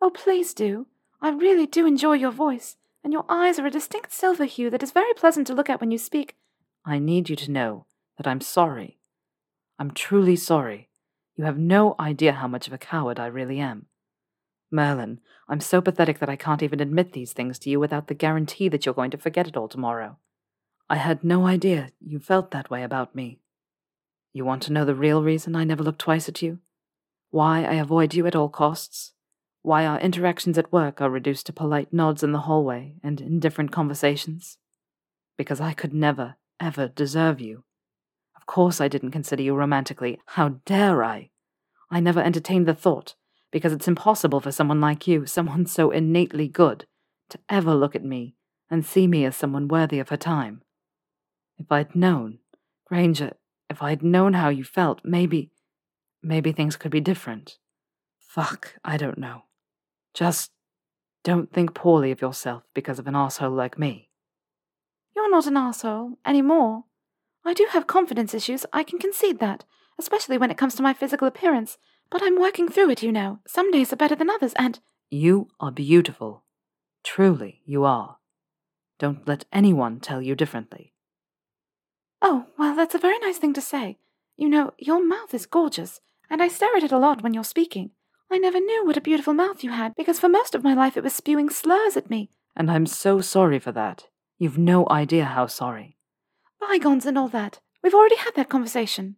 Oh, 0.00 0.10
please 0.10 0.52
do. 0.52 0.88
I 1.20 1.30
really 1.30 1.66
do 1.66 1.86
enjoy 1.86 2.14
your 2.14 2.32
voice, 2.32 2.76
and 3.02 3.12
your 3.12 3.24
eyes 3.28 3.58
are 3.58 3.66
a 3.66 3.70
distinct 3.70 4.12
silver 4.12 4.44
hue 4.44 4.70
that 4.70 4.82
is 4.82 4.92
very 4.92 5.14
pleasant 5.14 5.46
to 5.48 5.54
look 5.54 5.70
at 5.70 5.80
when 5.80 5.90
you 5.90 5.98
speak. 5.98 6.36
I 6.84 6.98
need 6.98 7.28
you 7.28 7.36
to 7.36 7.50
know 7.50 7.86
that 8.16 8.26
I'm 8.26 8.40
sorry. 8.40 8.98
I'm 9.78 9.90
truly 9.90 10.36
sorry 10.36 10.88
you 11.36 11.44
have 11.44 11.58
no 11.58 11.94
idea 11.98 12.32
how 12.32 12.48
much 12.48 12.66
of 12.66 12.72
a 12.72 12.78
coward 12.78 13.18
I 13.18 13.26
really 13.26 13.58
am. 13.58 13.86
Merlin, 14.70 15.20
I'm 15.48 15.60
so 15.60 15.80
pathetic 15.80 16.18
that 16.18 16.28
I 16.28 16.36
can't 16.36 16.62
even 16.62 16.80
admit 16.80 17.12
these 17.12 17.32
things 17.32 17.58
to 17.60 17.70
you 17.70 17.80
without 17.80 18.08
the 18.08 18.14
guarantee 18.14 18.68
that 18.68 18.84
you're 18.84 18.94
going 18.94 19.10
to 19.12 19.18
forget 19.18 19.46
it 19.46 19.56
all 19.56 19.68
tomorrow. 19.68 20.18
I 20.88 20.96
had 20.96 21.24
no 21.24 21.46
idea 21.46 21.90
you 22.00 22.18
felt 22.18 22.50
that 22.50 22.70
way 22.70 22.82
about 22.82 23.14
me. 23.14 23.40
You 24.32 24.44
want 24.44 24.62
to 24.64 24.72
know 24.72 24.84
the 24.84 24.94
real 24.94 25.22
reason 25.22 25.56
I 25.56 25.64
never 25.64 25.82
look 25.82 25.98
twice 25.98 26.28
at 26.28 26.42
you? 26.42 26.58
Why 27.30 27.64
I 27.64 27.74
avoid 27.74 28.14
you 28.14 28.26
at 28.26 28.36
all 28.36 28.48
costs? 28.48 29.12
Why 29.62 29.86
our 29.86 30.00
interactions 30.00 30.58
at 30.58 30.72
work 30.72 31.00
are 31.00 31.08
reduced 31.08 31.46
to 31.46 31.52
polite 31.52 31.92
nods 31.92 32.24
in 32.24 32.32
the 32.32 32.40
hallway 32.40 32.96
and 33.02 33.20
indifferent 33.20 33.70
conversations? 33.70 34.58
Because 35.38 35.60
I 35.60 35.72
could 35.72 35.94
never, 35.94 36.34
ever 36.58 36.88
deserve 36.88 37.40
you. 37.40 37.62
Of 38.36 38.46
course 38.46 38.80
I 38.80 38.88
didn't 38.88 39.12
consider 39.12 39.42
you 39.44 39.54
romantically. 39.54 40.18
How 40.26 40.60
dare 40.66 41.04
I? 41.04 41.30
I 41.90 42.00
never 42.00 42.20
entertained 42.20 42.66
the 42.66 42.74
thought, 42.74 43.14
because 43.52 43.72
it's 43.72 43.86
impossible 43.86 44.40
for 44.40 44.50
someone 44.50 44.80
like 44.80 45.06
you, 45.06 45.26
someone 45.26 45.66
so 45.66 45.92
innately 45.92 46.48
good, 46.48 46.86
to 47.30 47.38
ever 47.48 47.72
look 47.72 47.94
at 47.94 48.04
me 48.04 48.34
and 48.68 48.84
see 48.84 49.06
me 49.06 49.24
as 49.24 49.36
someone 49.36 49.68
worthy 49.68 50.00
of 50.00 50.08
her 50.08 50.16
time. 50.16 50.62
If 51.56 51.70
I'd 51.70 51.94
known, 51.94 52.38
Granger, 52.86 53.34
if 53.70 53.80
I'd 53.80 54.02
known 54.02 54.34
how 54.34 54.48
you 54.48 54.64
felt, 54.64 55.02
maybe, 55.04 55.52
maybe 56.20 56.50
things 56.50 56.76
could 56.76 56.90
be 56.90 57.00
different. 57.00 57.58
Fuck, 58.18 58.74
I 58.84 58.96
don't 58.96 59.18
know. 59.18 59.44
Just 60.14 60.50
don't 61.24 61.52
think 61.52 61.74
poorly 61.74 62.10
of 62.10 62.20
yourself 62.20 62.64
because 62.74 62.98
of 62.98 63.06
an 63.06 63.16
asshole 63.16 63.50
like 63.52 63.78
me. 63.78 64.10
You're 65.14 65.30
not 65.30 65.46
an 65.46 65.56
asshole 65.56 66.18
anymore. 66.26 66.84
I 67.44 67.54
do 67.54 67.66
have 67.70 67.86
confidence 67.86 68.34
issues, 68.34 68.64
I 68.72 68.82
can 68.82 68.98
concede 68.98 69.38
that, 69.40 69.64
especially 69.98 70.38
when 70.38 70.50
it 70.50 70.56
comes 70.56 70.74
to 70.76 70.82
my 70.82 70.94
physical 70.94 71.26
appearance. 71.26 71.78
But 72.10 72.22
I'm 72.22 72.38
working 72.38 72.68
through 72.68 72.90
it, 72.90 73.02
you 73.02 73.10
know. 73.10 73.40
Some 73.46 73.70
days 73.70 73.92
are 73.92 73.96
better 73.96 74.14
than 74.14 74.30
others, 74.30 74.52
and. 74.56 74.78
You 75.10 75.48
are 75.60 75.72
beautiful. 75.72 76.44
Truly, 77.04 77.62
you 77.64 77.84
are. 77.84 78.18
Don't 78.98 79.26
let 79.26 79.44
anyone 79.52 79.98
tell 79.98 80.22
you 80.22 80.34
differently. 80.34 80.92
Oh, 82.20 82.46
well, 82.58 82.76
that's 82.76 82.94
a 82.94 82.98
very 82.98 83.18
nice 83.18 83.38
thing 83.38 83.52
to 83.54 83.60
say. 83.60 83.98
You 84.36 84.48
know, 84.48 84.72
your 84.78 85.04
mouth 85.04 85.34
is 85.34 85.46
gorgeous, 85.46 86.00
and 86.30 86.42
I 86.42 86.48
stare 86.48 86.76
at 86.76 86.84
it 86.84 86.92
a 86.92 86.98
lot 86.98 87.22
when 87.22 87.34
you're 87.34 87.44
speaking. 87.44 87.90
I 88.32 88.38
never 88.38 88.60
knew 88.60 88.86
what 88.86 88.96
a 88.96 89.02
beautiful 89.02 89.34
mouth 89.34 89.62
you 89.62 89.72
had, 89.72 89.94
because 89.94 90.18
for 90.18 90.28
most 90.28 90.54
of 90.54 90.64
my 90.64 90.72
life 90.72 90.96
it 90.96 91.04
was 91.04 91.12
spewing 91.12 91.50
slurs 91.50 91.98
at 91.98 92.08
me. 92.08 92.30
And 92.56 92.70
I'm 92.70 92.86
so 92.86 93.20
sorry 93.20 93.58
for 93.58 93.72
that. 93.72 94.06
You've 94.38 94.56
no 94.56 94.88
idea 94.90 95.26
how 95.26 95.48
sorry. 95.48 95.98
Bygones 96.58 97.04
and 97.04 97.18
all 97.18 97.28
that. 97.28 97.60
We've 97.82 97.92
already 97.92 98.16
had 98.16 98.34
that 98.36 98.48
conversation. 98.48 99.16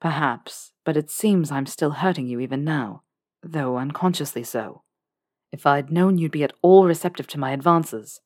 Perhaps, 0.00 0.74
but 0.84 0.96
it 0.96 1.10
seems 1.10 1.50
I'm 1.50 1.66
still 1.66 1.90
hurting 1.90 2.28
you 2.28 2.38
even 2.38 2.62
now, 2.62 3.02
though 3.42 3.78
unconsciously 3.78 4.44
so. 4.44 4.84
If 5.50 5.66
I'd 5.66 5.90
known 5.90 6.18
you'd 6.18 6.30
be 6.30 6.44
at 6.44 6.52
all 6.62 6.86
receptive 6.86 7.26
to 7.28 7.40
my 7.40 7.50
advances, 7.50 8.20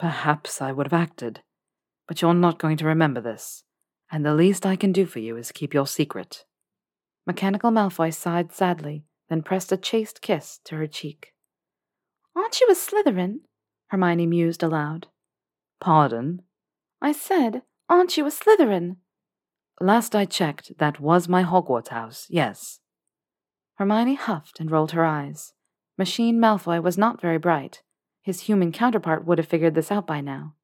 perhaps 0.00 0.60
I 0.60 0.72
would 0.72 0.86
have 0.86 1.00
acted. 1.00 1.42
But 2.08 2.22
you're 2.22 2.34
not 2.34 2.58
going 2.58 2.76
to 2.78 2.86
remember 2.86 3.20
this, 3.20 3.62
and 4.10 4.26
the 4.26 4.34
least 4.34 4.66
I 4.66 4.74
can 4.74 4.90
do 4.90 5.06
for 5.06 5.20
you 5.20 5.36
is 5.36 5.52
keep 5.52 5.72
your 5.72 5.86
secret. 5.86 6.44
Mechanical 7.24 7.70
Malfoy 7.70 8.12
sighed 8.12 8.52
sadly, 8.52 9.04
then 9.28 9.42
pressed 9.42 9.72
a 9.72 9.76
chaste 9.76 10.20
kiss 10.20 10.60
to 10.64 10.76
her 10.76 10.86
cheek. 10.86 11.32
Aren't 12.34 12.60
you 12.60 12.68
a 12.70 12.74
Slytherin? 12.74 13.40
Hermione 13.88 14.26
mused 14.26 14.62
aloud. 14.62 15.08
Pardon? 15.80 16.42
I 17.00 17.12
said, 17.12 17.62
Aren't 17.88 18.16
you 18.16 18.26
a 18.26 18.30
Slytherin? 18.30 18.96
Last 19.80 20.14
I 20.14 20.24
checked, 20.24 20.78
that 20.78 21.00
was 21.00 21.28
my 21.28 21.44
Hogwarts 21.44 21.88
house, 21.88 22.26
yes. 22.30 22.80
Hermione 23.74 24.14
huffed 24.14 24.58
and 24.58 24.70
rolled 24.70 24.92
her 24.92 25.04
eyes. 25.04 25.52
Machine 25.98 26.38
Malfoy 26.38 26.82
was 26.82 26.96
not 26.96 27.20
very 27.20 27.38
bright. 27.38 27.82
His 28.22 28.42
human 28.42 28.72
counterpart 28.72 29.24
would 29.24 29.38
have 29.38 29.46
figured 29.46 29.74
this 29.74 29.92
out 29.92 30.06
by 30.06 30.20
now. 30.20 30.54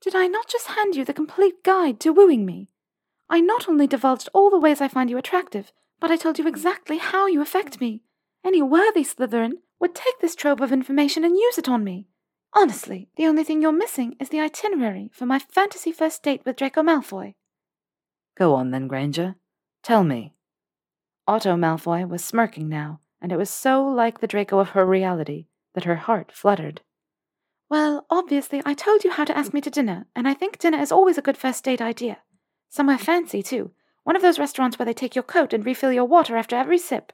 Did 0.00 0.14
I 0.14 0.26
not 0.26 0.48
just 0.48 0.68
hand 0.68 0.94
you 0.94 1.04
the 1.04 1.14
complete 1.14 1.62
guide 1.64 1.98
to 2.00 2.12
wooing 2.12 2.44
me? 2.44 2.70
I 3.28 3.40
not 3.40 3.68
only 3.68 3.86
divulged 3.86 4.28
all 4.32 4.50
the 4.50 4.58
ways 4.58 4.80
I 4.80 4.88
find 4.88 5.10
you 5.10 5.18
attractive, 5.18 5.72
but 6.00 6.10
I 6.10 6.16
told 6.16 6.38
you 6.38 6.46
exactly 6.46 6.98
how 6.98 7.26
you 7.26 7.40
affect 7.40 7.80
me. 7.80 8.02
Any 8.44 8.62
worthy 8.62 9.02
Slytherin 9.02 9.54
would 9.80 9.94
take 9.94 10.20
this 10.20 10.34
trove 10.34 10.60
of 10.60 10.72
information 10.72 11.24
and 11.24 11.36
use 11.36 11.58
it 11.58 11.68
on 11.68 11.84
me. 11.84 12.06
Honestly, 12.52 13.08
the 13.16 13.26
only 13.26 13.44
thing 13.44 13.60
you're 13.60 13.72
missing 13.72 14.16
is 14.18 14.30
the 14.30 14.40
itinerary 14.40 15.10
for 15.12 15.26
my 15.26 15.38
fantasy 15.38 15.92
first 15.92 16.22
date 16.22 16.42
with 16.44 16.56
Draco 16.56 16.82
Malfoy. 16.82 17.34
Go 18.36 18.54
on 18.54 18.70
then, 18.70 18.88
Granger. 18.88 19.36
Tell 19.82 20.04
me. 20.04 20.34
Otto 21.26 21.56
Malfoy 21.56 22.08
was 22.08 22.24
smirking 22.24 22.68
now, 22.68 23.00
and 23.20 23.32
it 23.32 23.36
was 23.36 23.50
so 23.50 23.84
like 23.84 24.20
the 24.20 24.26
Draco 24.26 24.58
of 24.58 24.70
her 24.70 24.86
reality 24.86 25.46
that 25.74 25.84
her 25.84 25.96
heart 25.96 26.30
fluttered. 26.32 26.82
Well, 27.68 28.06
obviously, 28.08 28.62
I 28.64 28.74
told 28.74 29.02
you 29.02 29.10
how 29.10 29.24
to 29.24 29.36
ask 29.36 29.52
me 29.52 29.60
to 29.60 29.70
dinner, 29.70 30.06
and 30.14 30.28
I 30.28 30.34
think 30.34 30.58
dinner 30.58 30.78
is 30.78 30.92
always 30.92 31.18
a 31.18 31.22
good 31.22 31.36
first 31.36 31.64
date 31.64 31.82
idea. 31.82 32.18
Somewhere 32.68 32.98
fancy, 32.98 33.42
too. 33.42 33.72
One 34.06 34.14
of 34.14 34.22
those 34.22 34.38
restaurants 34.38 34.78
where 34.78 34.86
they 34.86 34.92
take 34.92 35.16
your 35.16 35.24
coat 35.24 35.52
and 35.52 35.66
refill 35.66 35.90
your 35.90 36.04
water 36.04 36.36
after 36.36 36.54
every 36.54 36.78
sip. 36.78 37.12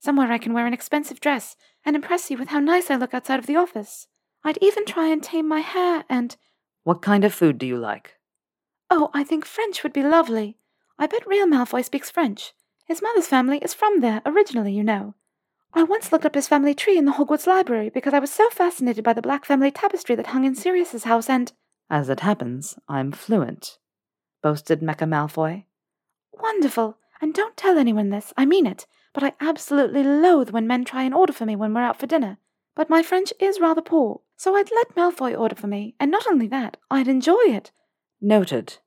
Somewhere 0.00 0.30
I 0.30 0.36
can 0.36 0.52
wear 0.52 0.66
an 0.66 0.74
expensive 0.74 1.18
dress 1.18 1.56
and 1.82 1.96
impress 1.96 2.30
you 2.30 2.36
with 2.36 2.48
how 2.48 2.60
nice 2.60 2.90
I 2.90 2.96
look 2.96 3.14
outside 3.14 3.38
of 3.38 3.46
the 3.46 3.56
office. 3.56 4.06
I'd 4.44 4.58
even 4.60 4.84
try 4.84 5.06
and 5.06 5.22
tame 5.22 5.48
my 5.48 5.60
hair 5.60 6.04
and. 6.10 6.36
What 6.84 7.00
kind 7.00 7.24
of 7.24 7.32
food 7.32 7.56
do 7.56 7.66
you 7.66 7.78
like? 7.78 8.16
Oh, 8.90 9.08
I 9.14 9.24
think 9.24 9.46
French 9.46 9.82
would 9.82 9.94
be 9.94 10.02
lovely. 10.02 10.58
I 10.98 11.06
bet 11.06 11.26
real 11.26 11.46
Malfoy 11.46 11.82
speaks 11.82 12.10
French. 12.10 12.52
His 12.84 13.00
mother's 13.00 13.28
family 13.28 13.56
is 13.62 13.72
from 13.72 14.00
there, 14.02 14.20
originally, 14.26 14.74
you 14.74 14.84
know. 14.84 15.14
I 15.72 15.84
once 15.84 16.12
looked 16.12 16.26
up 16.26 16.34
his 16.34 16.48
family 16.48 16.74
tree 16.74 16.98
in 16.98 17.06
the 17.06 17.12
Hogwarts 17.12 17.46
library 17.46 17.88
because 17.88 18.12
I 18.12 18.18
was 18.18 18.30
so 18.30 18.50
fascinated 18.50 19.02
by 19.02 19.14
the 19.14 19.22
black 19.22 19.46
family 19.46 19.70
tapestry 19.70 20.14
that 20.16 20.26
hung 20.26 20.44
in 20.44 20.54
Sirius's 20.54 21.04
house 21.04 21.30
and. 21.30 21.50
As 21.88 22.10
it 22.10 22.20
happens, 22.20 22.78
I'm 22.90 23.10
fluent, 23.10 23.78
boasted 24.42 24.82
Mecha 24.82 25.08
Malfoy. 25.08 25.64
Wonderful! 26.40 26.98
And 27.20 27.32
don't 27.32 27.56
tell 27.56 27.78
anyone 27.78 28.10
this, 28.10 28.32
I 28.36 28.44
mean 28.44 28.66
it, 28.66 28.86
but 29.14 29.22
I 29.22 29.32
absolutely 29.40 30.02
loathe 30.04 30.50
when 30.50 30.66
men 30.66 30.84
try 30.84 31.02
and 31.02 31.14
order 31.14 31.32
for 31.32 31.46
me 31.46 31.56
when 31.56 31.72
we're 31.72 31.82
out 31.82 31.98
for 31.98 32.06
dinner. 32.06 32.38
But 32.74 32.90
my 32.90 33.02
French 33.02 33.32
is 33.40 33.60
rather 33.60 33.80
poor, 33.80 34.20
so 34.36 34.54
I'd 34.54 34.70
let 34.70 34.94
Malfoy 34.94 35.38
order 35.38 35.54
for 35.54 35.66
me, 35.66 35.94
and 35.98 36.10
not 36.10 36.26
only 36.26 36.46
that, 36.48 36.76
I'd 36.90 37.08
enjoy 37.08 37.42
it. 37.46 37.72
Noted. 38.20 38.78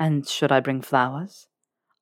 And 0.00 0.26
should 0.26 0.50
I 0.50 0.60
bring 0.60 0.80
flowers? 0.82 1.46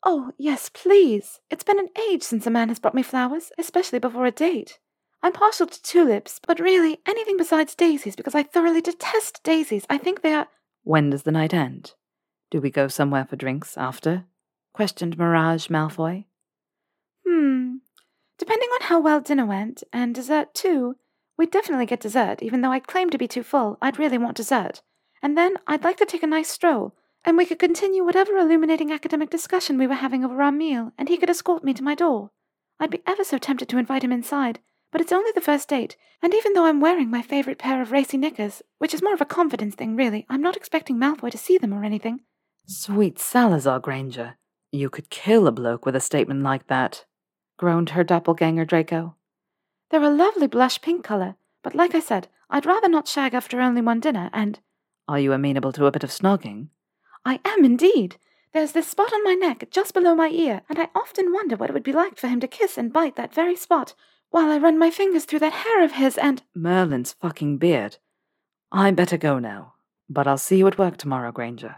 Oh, 0.02 0.32
yes, 0.38 0.68
please. 0.68 1.40
It's 1.50 1.64
been 1.64 1.78
an 1.78 1.88
age 2.10 2.22
since 2.22 2.46
a 2.46 2.50
man 2.50 2.68
has 2.68 2.78
brought 2.78 2.94
me 2.94 3.02
flowers, 3.02 3.52
especially 3.58 3.98
before 3.98 4.26
a 4.26 4.30
date. 4.30 4.78
I'm 5.22 5.32
partial 5.32 5.66
to 5.66 5.82
tulips, 5.82 6.40
but 6.46 6.60
really 6.60 6.98
anything 7.06 7.38
besides 7.38 7.74
daisies 7.74 8.16
because 8.16 8.34
I 8.34 8.42
thoroughly 8.42 8.82
detest 8.82 9.42
daisies. 9.42 9.86
I 9.88 9.96
think 9.96 10.20
they 10.20 10.34
are. 10.34 10.48
When 10.82 11.10
does 11.10 11.22
the 11.22 11.32
night 11.32 11.54
end? 11.54 11.92
Do 12.50 12.60
we 12.60 12.70
go 12.70 12.88
somewhere 12.88 13.24
for 13.24 13.36
drinks 13.36 13.78
after? 13.78 14.24
Questioned 14.74 15.16
Mirage 15.16 15.68
Malfoy. 15.68 16.26
Hmm. 17.26 17.76
Depending 18.38 18.68
on 18.68 18.88
how 18.88 19.00
well 19.00 19.22
dinner 19.22 19.46
went, 19.46 19.82
and 19.92 20.14
dessert 20.14 20.52
too, 20.52 20.96
We'd 21.36 21.50
definitely 21.50 21.86
get 21.86 22.00
dessert, 22.00 22.42
even 22.42 22.60
though 22.60 22.70
I 22.70 22.78
claim 22.78 23.10
to 23.10 23.18
be 23.18 23.26
too 23.26 23.42
full. 23.42 23.76
I'd 23.82 23.98
really 23.98 24.18
want 24.18 24.36
dessert. 24.36 24.82
And 25.22 25.36
then 25.36 25.56
I'd 25.66 25.82
like 25.82 25.96
to 25.96 26.06
take 26.06 26.22
a 26.22 26.28
nice 26.28 26.48
stroll, 26.48 26.94
and 27.24 27.36
we 27.36 27.46
could 27.46 27.58
continue 27.58 28.04
whatever 28.04 28.36
illuminating 28.36 28.92
academic 28.92 29.30
discussion 29.30 29.78
we 29.78 29.86
were 29.86 29.94
having 29.94 30.24
over 30.24 30.42
our 30.42 30.52
meal, 30.52 30.92
and 30.96 31.08
he 31.08 31.16
could 31.16 31.30
escort 31.30 31.64
me 31.64 31.74
to 31.74 31.82
my 31.82 31.94
door. 31.94 32.30
I'd 32.78 32.90
be 32.90 33.02
ever 33.06 33.24
so 33.24 33.38
tempted 33.38 33.68
to 33.70 33.78
invite 33.78 34.04
him 34.04 34.12
inside, 34.12 34.60
but 34.92 35.00
it's 35.00 35.12
only 35.12 35.32
the 35.34 35.40
first 35.40 35.68
date, 35.68 35.96
and 36.22 36.34
even 36.34 36.52
though 36.52 36.66
I'm 36.66 36.80
wearing 36.80 37.10
my 37.10 37.22
favorite 37.22 37.58
pair 37.58 37.82
of 37.82 37.90
racy 37.90 38.16
knickers, 38.16 38.62
which 38.78 38.94
is 38.94 39.02
more 39.02 39.14
of 39.14 39.20
a 39.20 39.26
confidence 39.26 39.74
thing, 39.74 39.96
really, 39.96 40.26
I'm 40.28 40.42
not 40.42 40.56
expecting 40.56 40.96
Malfoy 40.96 41.30
to 41.32 41.38
see 41.38 41.58
them 41.58 41.72
or 41.72 41.84
anything. 41.84 42.20
Sweet 42.66 43.18
Salazar 43.18 43.80
Granger, 43.80 44.36
you 44.74 44.90
could 44.90 45.10
kill 45.10 45.46
a 45.46 45.52
bloke 45.52 45.86
with 45.86 45.96
a 45.96 46.00
statement 46.00 46.42
like 46.42 46.66
that, 46.66 47.04
groaned 47.56 47.90
her 47.90 48.04
doppelganger 48.04 48.64
Draco. 48.64 49.14
They're 49.90 50.02
a 50.02 50.10
lovely 50.10 50.46
blush 50.46 50.80
pink 50.80 51.04
colour, 51.04 51.36
but 51.62 51.74
like 51.74 51.94
I 51.94 52.00
said, 52.00 52.28
I'd 52.50 52.66
rather 52.66 52.88
not 52.88 53.08
shag 53.08 53.34
after 53.34 53.60
only 53.60 53.80
one 53.80 54.00
dinner, 54.00 54.30
and. 54.32 54.58
Are 55.08 55.20
you 55.20 55.32
amenable 55.32 55.72
to 55.72 55.86
a 55.86 55.92
bit 55.92 56.04
of 56.04 56.10
snogging? 56.10 56.68
I 57.24 57.40
am 57.44 57.64
indeed. 57.64 58.16
There's 58.52 58.72
this 58.72 58.88
spot 58.88 59.12
on 59.12 59.24
my 59.24 59.34
neck 59.34 59.68
just 59.70 59.94
below 59.94 60.14
my 60.14 60.28
ear, 60.28 60.62
and 60.68 60.78
I 60.78 60.88
often 60.94 61.32
wonder 61.32 61.56
what 61.56 61.70
it 61.70 61.72
would 61.72 61.82
be 61.82 61.92
like 61.92 62.16
for 62.16 62.28
him 62.28 62.40
to 62.40 62.48
kiss 62.48 62.76
and 62.76 62.92
bite 62.92 63.16
that 63.16 63.34
very 63.34 63.56
spot 63.56 63.94
while 64.30 64.50
I 64.50 64.58
run 64.58 64.78
my 64.78 64.90
fingers 64.90 65.24
through 65.24 65.38
that 65.40 65.52
hair 65.52 65.84
of 65.84 65.92
his 65.92 66.18
and. 66.18 66.42
Merlin's 66.54 67.12
fucking 67.12 67.58
beard. 67.58 67.98
I 68.72 68.90
better 68.90 69.16
go 69.16 69.38
now, 69.38 69.74
but 70.08 70.26
I'll 70.26 70.38
see 70.38 70.56
you 70.56 70.66
at 70.66 70.78
work 70.78 70.96
tomorrow, 70.96 71.30
Granger. 71.30 71.76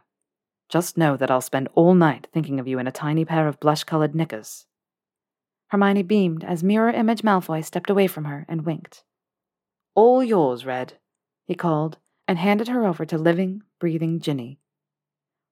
Just 0.69 0.97
know 0.97 1.17
that 1.17 1.31
I'll 1.31 1.41
spend 1.41 1.69
all 1.75 1.95
night 1.95 2.27
thinking 2.33 2.59
of 2.59 2.67
you 2.67 2.79
in 2.79 2.87
a 2.87 2.93
tiny 2.93 3.25
pair 3.25 3.47
of 3.47 3.61
blush 3.61 3.85
colored 3.85 4.15
knickers. 4.15 4.67
Hermione 5.69 6.03
beamed 6.03 6.45
as 6.45 6.63
Mirror 6.63 6.91
Image 6.91 7.23
Malfoy 7.23 7.65
stepped 7.65 7.91
away 7.91 8.07
from 8.07 8.25
her 8.25 8.45
and 8.49 8.67
winked. 8.67 9.05
All 9.95 10.23
yours, 10.23 10.67
Red, 10.67 10.95
he 11.45 11.55
called, 11.55 11.99
and 12.29 12.39
handed 12.39 12.69
her 12.69 12.85
over 12.85 13.05
to 13.05 13.17
living, 13.17 13.63
breathing 13.79 14.21
Ginny. 14.21 14.59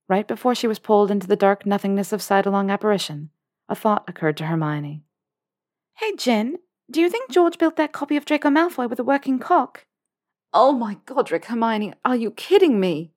Right 0.09 0.29
before 0.29 0.55
she 0.55 0.67
was 0.67 0.79
pulled 0.79 1.11
into 1.11 1.27
the 1.27 1.37
dark 1.37 1.65
nothingness 1.65 2.13
of 2.13 2.21
side-along 2.21 2.71
apparition, 2.71 3.31
a 3.69 3.75
thought 3.75 4.05
occurred 4.07 4.37
to 4.39 4.47
Hermione. 4.47 5.03
Hey, 5.95 6.15
Gin, 6.17 6.59
do 6.91 7.01
you 7.01 7.09
think 7.09 7.31
George 7.31 7.57
built 7.57 7.77
that 7.77 7.93
copy 7.93 8.17
of 8.17 8.27
Draco 8.27 8.51
Malfoy 8.51 8.91
with 8.91 9.01
a 9.01 9.05
working 9.05 9.39
cock? 9.39 9.87
Oh 10.53 10.73
my 10.73 10.99
Godric, 11.07 11.47
Hermione, 11.47 11.95
are 12.05 12.17
you 12.17 12.31
kidding 12.31 12.79
me? 12.79 13.14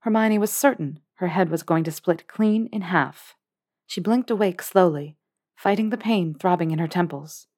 Hermione 0.00 0.38
was 0.38 0.52
certain 0.52 1.00
her 1.14 1.28
head 1.28 1.50
was 1.50 1.64
going 1.64 1.82
to 1.84 1.90
split 1.90 2.28
clean 2.28 2.68
in 2.72 2.82
half. 2.82 3.34
She 3.86 4.00
blinked 4.00 4.30
awake 4.30 4.62
slowly, 4.62 5.16
fighting 5.56 5.90
the 5.90 5.96
pain 5.96 6.34
throbbing 6.34 6.70
in 6.70 6.78
her 6.78 6.86
temples. 6.86 7.48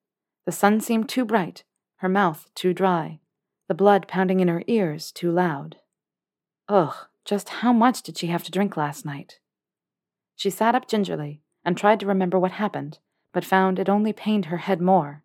The 0.47 0.53
sun 0.53 0.81
seemed 0.81 1.09
too 1.09 1.27
bright, 1.27 1.65
her 1.97 2.09
mouth 2.09 2.49
too 2.55 2.73
dry, 2.73 3.21
the 3.69 3.75
blood 3.75 4.09
pounding 4.09 4.41
in 4.41 4.49
her 4.49 4.65
ears 4.67 5.13
too 5.13 5.31
loud. 5.31 5.77
Ugh, 6.69 6.95
just 7.27 7.49
how 7.49 7.73
much 7.73 8.03
did 8.03 8.17
she 8.17 8.29
have 8.29 8.43
to 8.45 8.51
drink 8.51 8.77
last 8.77 9.05
night? 9.05 9.41
She 10.35 10.49
sat 10.49 10.75
up 10.75 10.89
gingerly 10.89 11.43
and 11.65 11.77
tried 11.77 12.01
to 12.01 12.07
remember 12.07 12.39
what 12.39 12.53
happened, 12.53 12.99
but 13.35 13.45
found 13.45 13.79
it 13.79 13.91
only 13.91 14.15
pained 14.15 14.47
her 14.47 14.57
head 14.57 14.81
more. 14.81 15.23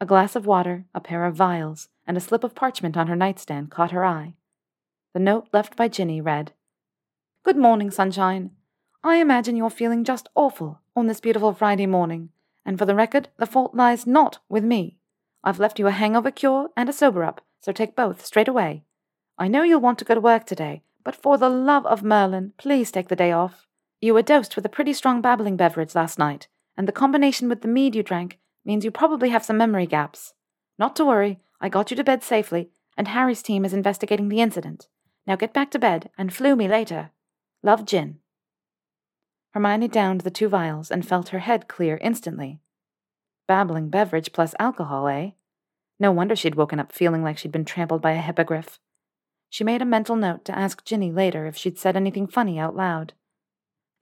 A 0.00 0.06
glass 0.06 0.34
of 0.34 0.46
water, 0.46 0.86
a 0.94 1.00
pair 1.00 1.26
of 1.26 1.36
vials, 1.36 1.90
and 2.06 2.16
a 2.16 2.20
slip 2.20 2.42
of 2.42 2.54
parchment 2.54 2.96
on 2.96 3.08
her 3.08 3.16
nightstand 3.16 3.70
caught 3.70 3.90
her 3.90 4.04
eye. 4.04 4.34
The 5.12 5.18
note 5.18 5.48
left 5.52 5.74
by 5.74 5.88
Ginny 5.88 6.20
read 6.20 6.52
Good 7.42 7.56
morning, 7.56 7.90
sunshine. 7.90 8.52
I 9.02 9.16
imagine 9.16 9.56
you're 9.56 9.68
feeling 9.68 10.04
just 10.04 10.28
awful 10.36 10.82
on 10.94 11.08
this 11.08 11.20
beautiful 11.20 11.52
Friday 11.52 11.86
morning, 11.86 12.28
And 12.64 12.78
for 12.78 12.86
the 12.86 12.94
record, 12.94 13.28
the 13.36 13.46
fault 13.46 13.74
lies 13.74 14.06
not 14.06 14.38
with 14.48 14.62
me. 14.62 14.98
I've 15.42 15.58
left 15.58 15.80
you 15.80 15.88
a 15.88 15.90
hangover 15.90 16.30
cure 16.30 16.68
and 16.76 16.88
a 16.88 16.92
sober 16.92 17.24
up, 17.24 17.40
so 17.60 17.72
take 17.72 17.96
both 17.96 18.24
straight 18.24 18.46
away. 18.46 18.84
I 19.36 19.48
know 19.48 19.64
you'll 19.64 19.80
want 19.80 19.98
to 19.98 20.04
go 20.04 20.14
to 20.14 20.20
work 20.20 20.46
today, 20.46 20.84
but 21.02 21.16
for 21.16 21.36
the 21.36 21.48
love 21.48 21.86
of 21.86 22.04
Merlin, 22.04 22.52
please 22.56 22.92
take 22.92 23.08
the 23.08 23.16
day 23.16 23.32
off. 23.32 23.66
You 24.00 24.14
were 24.14 24.22
dosed 24.22 24.54
with 24.54 24.64
a 24.64 24.68
pretty 24.68 24.92
strong 24.92 25.20
babbling 25.20 25.56
beverage 25.56 25.96
last 25.96 26.20
night, 26.20 26.46
and 26.76 26.86
the 26.86 26.92
combination 26.92 27.48
with 27.48 27.62
the 27.62 27.68
mead 27.68 27.96
you 27.96 28.04
drank 28.04 28.38
means 28.64 28.84
you 28.84 28.92
probably 28.92 29.30
have 29.30 29.44
some 29.44 29.56
memory 29.56 29.86
gaps. 29.86 30.34
Not 30.78 30.94
to 30.96 31.04
worry, 31.04 31.40
I 31.60 31.68
got 31.68 31.90
you 31.90 31.96
to 31.96 32.04
bed 32.04 32.22
safely, 32.22 32.70
and 32.96 33.08
Harry's 33.08 33.42
team 33.42 33.64
is 33.64 33.74
investigating 33.74 34.28
the 34.28 34.40
incident. 34.40 34.86
Now 35.26 35.36
get 35.36 35.52
back 35.52 35.70
to 35.72 35.78
bed 35.78 36.10
and 36.16 36.30
floo 36.30 36.56
me 36.56 36.68
later. 36.68 37.10
Love, 37.62 37.84
Gin. 37.84 38.18
Hermione 39.52 39.88
downed 39.88 40.22
the 40.22 40.30
two 40.30 40.48
vials 40.48 40.90
and 40.90 41.06
felt 41.06 41.30
her 41.30 41.40
head 41.40 41.68
clear 41.68 41.98
instantly. 42.00 42.60
Babbling 43.48 43.88
beverage 43.88 44.32
plus 44.32 44.54
alcohol, 44.58 45.08
eh? 45.08 45.30
No 45.98 46.12
wonder 46.12 46.36
she'd 46.36 46.54
woken 46.54 46.80
up 46.80 46.92
feeling 46.92 47.22
like 47.22 47.36
she'd 47.36 47.52
been 47.52 47.64
trampled 47.64 48.00
by 48.00 48.12
a 48.12 48.20
hippogriff. 48.20 48.78
She 49.50 49.64
made 49.64 49.82
a 49.82 49.86
mental 49.86 50.14
note 50.14 50.44
to 50.44 50.56
ask 50.56 50.84
Ginny 50.84 51.10
later 51.10 51.46
if 51.46 51.56
she'd 51.56 51.78
said 51.78 51.96
anything 51.96 52.28
funny 52.28 52.58
out 52.58 52.76
loud. 52.76 53.12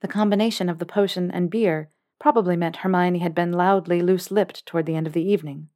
The 0.01 0.07
combination 0.07 0.69
of 0.69 0.77
the 0.77 0.85
potion 0.85 1.31
and 1.31 1.49
beer 1.49 1.89
probably 2.19 2.55
meant 2.55 2.77
Hermione 2.77 3.19
had 3.19 3.33
been 3.33 3.51
loudly 3.51 4.01
loose 4.01 4.29
lipped 4.29 4.65
toward 4.65 4.85
the 4.85 4.95
end 4.95 5.07
of 5.07 5.13
the 5.13 5.27
evening. 5.27 5.69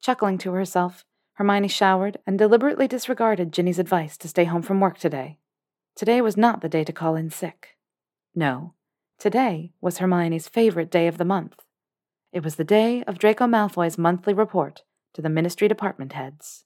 Chuckling 0.00 0.38
to 0.38 0.52
herself, 0.52 1.04
Hermione 1.34 1.68
showered 1.68 2.18
and 2.26 2.38
deliberately 2.38 2.86
disregarded 2.86 3.52
Ginny's 3.52 3.78
advice 3.78 4.16
to 4.18 4.28
stay 4.28 4.44
home 4.44 4.62
from 4.62 4.80
work 4.80 4.98
today. 4.98 5.38
Today 5.96 6.20
was 6.20 6.36
not 6.36 6.60
the 6.60 6.68
day 6.68 6.84
to 6.84 6.92
call 6.92 7.16
in 7.16 7.30
sick. 7.30 7.76
No, 8.34 8.74
today 9.18 9.72
was 9.80 9.98
Hermione's 9.98 10.48
favorite 10.48 10.90
day 10.90 11.06
of 11.06 11.18
the 11.18 11.24
month. 11.24 11.64
It 12.32 12.44
was 12.44 12.56
the 12.56 12.64
day 12.64 13.02
of 13.04 13.18
Draco 13.18 13.46
Malfoy's 13.46 13.98
monthly 13.98 14.34
report 14.34 14.82
to 15.14 15.22
the 15.22 15.28
Ministry 15.28 15.68
department 15.68 16.12
heads. 16.12 16.64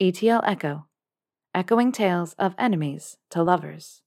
ETL 0.00 0.42
Echo 0.44 0.86
Echoing 1.54 1.92
Tales 1.92 2.34
of 2.34 2.54
Enemies 2.58 3.16
to 3.30 3.42
Lovers. 3.42 4.02